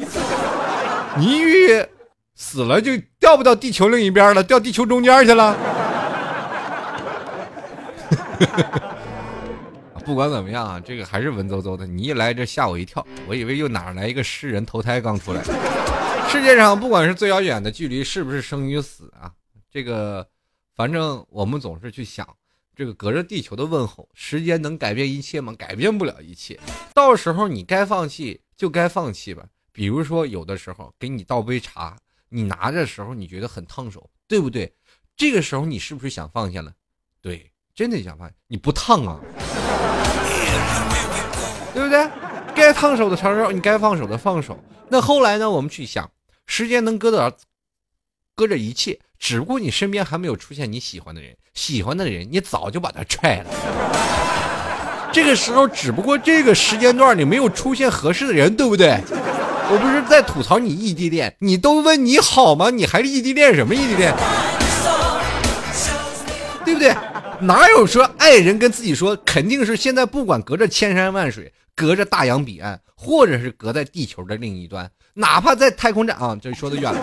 [1.16, 1.86] 你抑郁
[2.40, 5.56] 死了就掉不到地球另一边了，掉地球中间去了。
[10.06, 11.84] ”不管怎么样啊，这个还是文绉绉的。
[11.84, 15.42] 你一来这吓我一跳，我以为又哪来一个诗人投胎刚出来。
[16.30, 19.32] 世界上不管是最遥远的距离，是不是生与死啊？
[19.70, 20.26] 这个
[20.76, 22.26] 反正我们总是去想，
[22.76, 25.52] 这个隔着地球的问候，时间能改变一切吗？
[25.58, 26.58] 改变不了一切。
[26.94, 29.44] 到时候你该放弃就该放弃吧。
[29.72, 31.96] 比如说有的时候给你倒杯茶，
[32.28, 34.72] 你拿着时候你觉得很烫手，对不对？
[35.16, 36.72] 这个时候你是不是想放下了？
[37.20, 38.34] 对，真的想放下。
[38.46, 39.18] 你不烫啊？
[41.74, 42.08] 对不对？
[42.54, 44.58] 该烫手的时候，你该放手的放手。
[44.88, 45.48] 那后来呢？
[45.50, 46.10] 我们去想，
[46.46, 47.36] 时间能搁到，
[48.34, 53.50] 搁着一切，只不过你身边还没有出现你喜欢的人，喜欢的人你早就把他踹了。
[55.12, 59.00] 这个时候，只不过这个时间段你没有出现合适的人，对不对？
[59.70, 62.70] 我不是在吐槽你异地恋，你都问你好吗？
[62.70, 64.14] 你还是异地恋什么异地恋？
[66.64, 66.94] 对不对？
[67.40, 77.00] 哪有说爱人跟自己说，肯定是现在不管隔着千山万水，隔着大洋彼岸，或者是隔在地球的另一端，哪怕在太空站啊，这说的远了。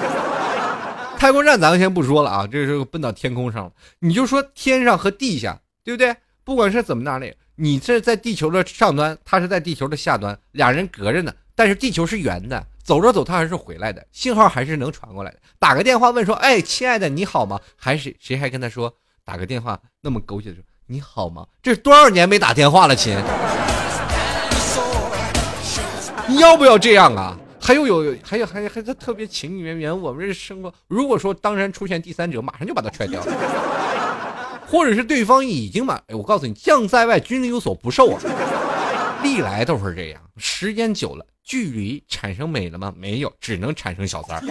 [1.17, 3.71] 太空站咱们先不说了啊，这是奔到天空上了。
[3.99, 6.15] 你就说天上和地下，对不对？
[6.43, 15.37] 不管是怎么哪里，你这在地球的上端，他是在地球的下端，俩人隔着呢，但是地球是圆的，走着走他还是回来的，信号还是能传过来的。
[15.57, 17.59] 打个电话问说，哎，亲爱的你好吗？
[17.75, 18.93] 还是谁还跟他说？
[19.23, 21.47] 打个电话那么狗血的说你好吗？
[21.63, 23.17] 这是多少年没打电话了，亲？
[26.27, 27.37] 你要不要这样啊？
[27.61, 33.19] 还有有还有还有还他特别情意绵绵，我们这生活如果说当然出现第三者，马上就把他踹掉，
[34.67, 38.21] 或者是对方已经把，我告诉你，将在外，军令有所不受啊，
[39.23, 42.91] 历来都是这样，时间久了，距离产生美了吗？
[42.97, 44.41] 没有，只能产生小三儿。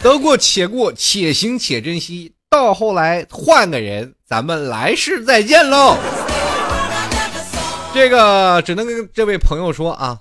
[0.00, 2.32] 得过且过，且行且珍惜。
[2.48, 5.96] 到后来换个人，咱们来世再见喽。
[7.92, 10.20] 这个只能跟这位朋友说啊，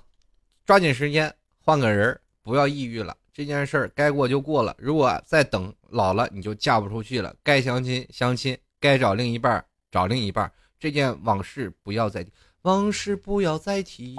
[0.65, 1.33] 抓紧时间
[1.63, 3.15] 换个人，不要抑郁了。
[3.33, 4.75] 这件事儿该过就过了。
[4.77, 7.33] 如果再等老了，你就嫁不出去了。
[7.41, 10.51] 该相亲相亲，该找另一半找另一半。
[10.79, 14.15] 这件往事不要再提，往事不要再提。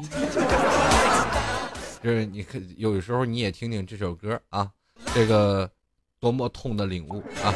[2.02, 4.70] 就是你可有时候你也听听这首歌啊。
[5.14, 5.68] 这个
[6.20, 7.50] 多么痛的领悟啊！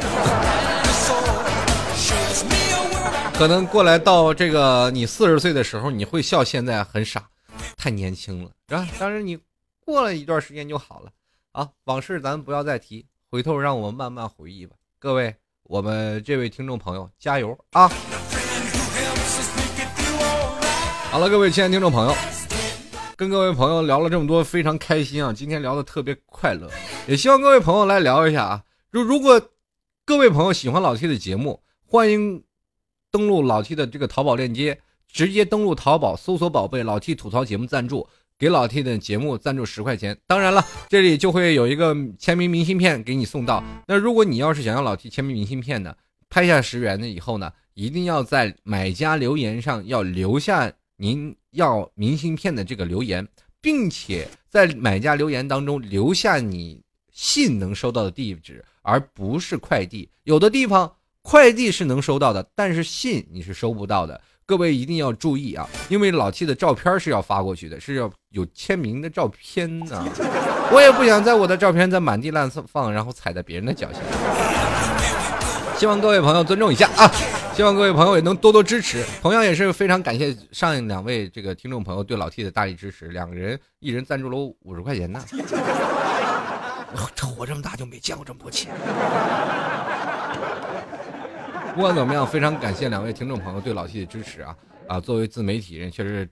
[3.35, 7.29] 可能过来到这个你四十岁的时候，你会笑，现在很傻，
[7.77, 8.91] 太年轻了，然后？
[8.99, 9.39] 当然你
[9.79, 11.11] 过了一段时间就好了
[11.51, 11.69] 啊。
[11.83, 14.75] 往事咱不要再提，回头让我们慢慢回忆吧。
[14.97, 15.33] 各位，
[15.63, 17.87] 我们这位听众朋友，加油啊！
[21.15, 22.13] 好了，各位亲爱的听众朋友。
[23.15, 25.31] 跟各位朋友聊了这么多，非常开心啊！
[25.31, 26.69] 今天聊的特别快乐，
[27.07, 28.63] 也希望各位朋友来聊一下啊。
[28.91, 29.41] 如如果
[30.05, 32.43] 各位朋友喜欢老 T 的节目，欢迎
[33.09, 38.05] 登录老 T 的这个淘宝链接，直接登录淘宝搜索“宝贝老 T 吐槽节目赞助”，
[38.37, 40.17] 给老 T 的节目赞助十块钱。
[40.27, 43.63] 当然了，这里就会有一个签名明信片给你送到。
[43.87, 45.95] 那如果你要是想要老 T 签名明信片呢，
[46.29, 50.69] 拍下十元的以后呢，一定要在买家留言上要留下。
[50.97, 53.27] 您要明信片的这个留言，
[53.59, 56.81] 并且在买家留言当中留下你
[57.11, 60.09] 信能收到的地址，而不是快递。
[60.23, 60.91] 有的地方
[61.21, 64.19] 快递是能收到的，但是信你是收不到的。
[64.45, 70.07] 各位一定要注意啊，因为老 T 的照片是要发过去的，是要有签名的照片呢。
[70.71, 73.99] 我也不想在我的照片在满地乱放，然后踩在别人的脚下。
[75.77, 77.11] 希望各位朋友尊重一下啊。
[77.55, 79.01] 希望各位朋友也能多多支持。
[79.21, 85.23] 同样也是非常感谢上两位这个听众朋友对老 T 的大力支持，两个人一人赞助了五十块钱呢。
[87.15, 88.75] 这活这么大就没见过这么多钱。
[91.73, 94.53] 不管怎么样，非常感谢两位听众朋友对老 T 的支持啊
[94.87, 94.99] 啊！
[94.99, 96.29] 作为自媒体人，确实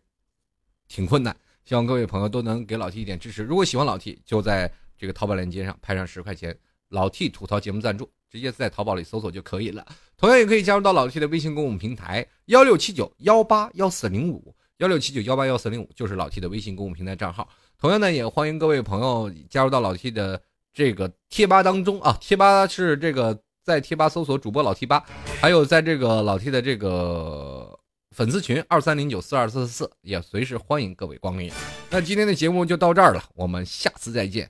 [0.90, 3.44] 挺困难，希望各位朋友都能给老 T 一点支持。
[3.44, 6.54] 如果喜欢老 T，就在这个淘宝链接上拍上十块钱，
[6.90, 8.12] 老 T 吐槽节目赞助。
[8.30, 9.86] 直接在淘宝里搜索就可以了。
[10.18, 17.48] 同样也可以加入到老 T 的微信公众平台幺六七九幺八幺四零五幺六七九幺八幺四零五，就是老 T 的微信公众平台账号。
[17.80, 20.42] 同样呢，也欢迎各位朋友加入到老 T 的
[20.74, 22.18] 这个贴吧当中啊。
[22.20, 25.06] 贴吧是这个在贴吧搜索主播老 T 吧，
[25.40, 27.78] 还有在这个老 T 的这个
[28.12, 31.52] 粉丝群二三零九四二四四四，也随时欢迎各位光临。
[31.90, 34.50] 那今天的节目就到这儿了，我们下次再见。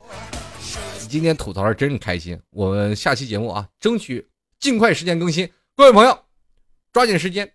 [1.09, 4.26] 今天吐槽的真开心，我们下期节目啊，争取
[4.64, 5.49] 尽快时间更新。
[5.76, 6.18] 各位朋友，
[6.93, 7.51] 抓紧时间，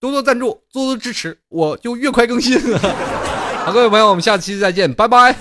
[0.00, 2.58] 多多赞助，多多支持，我就越快更新。
[2.78, 5.36] 好，各位朋友，我们下期再见，拜拜。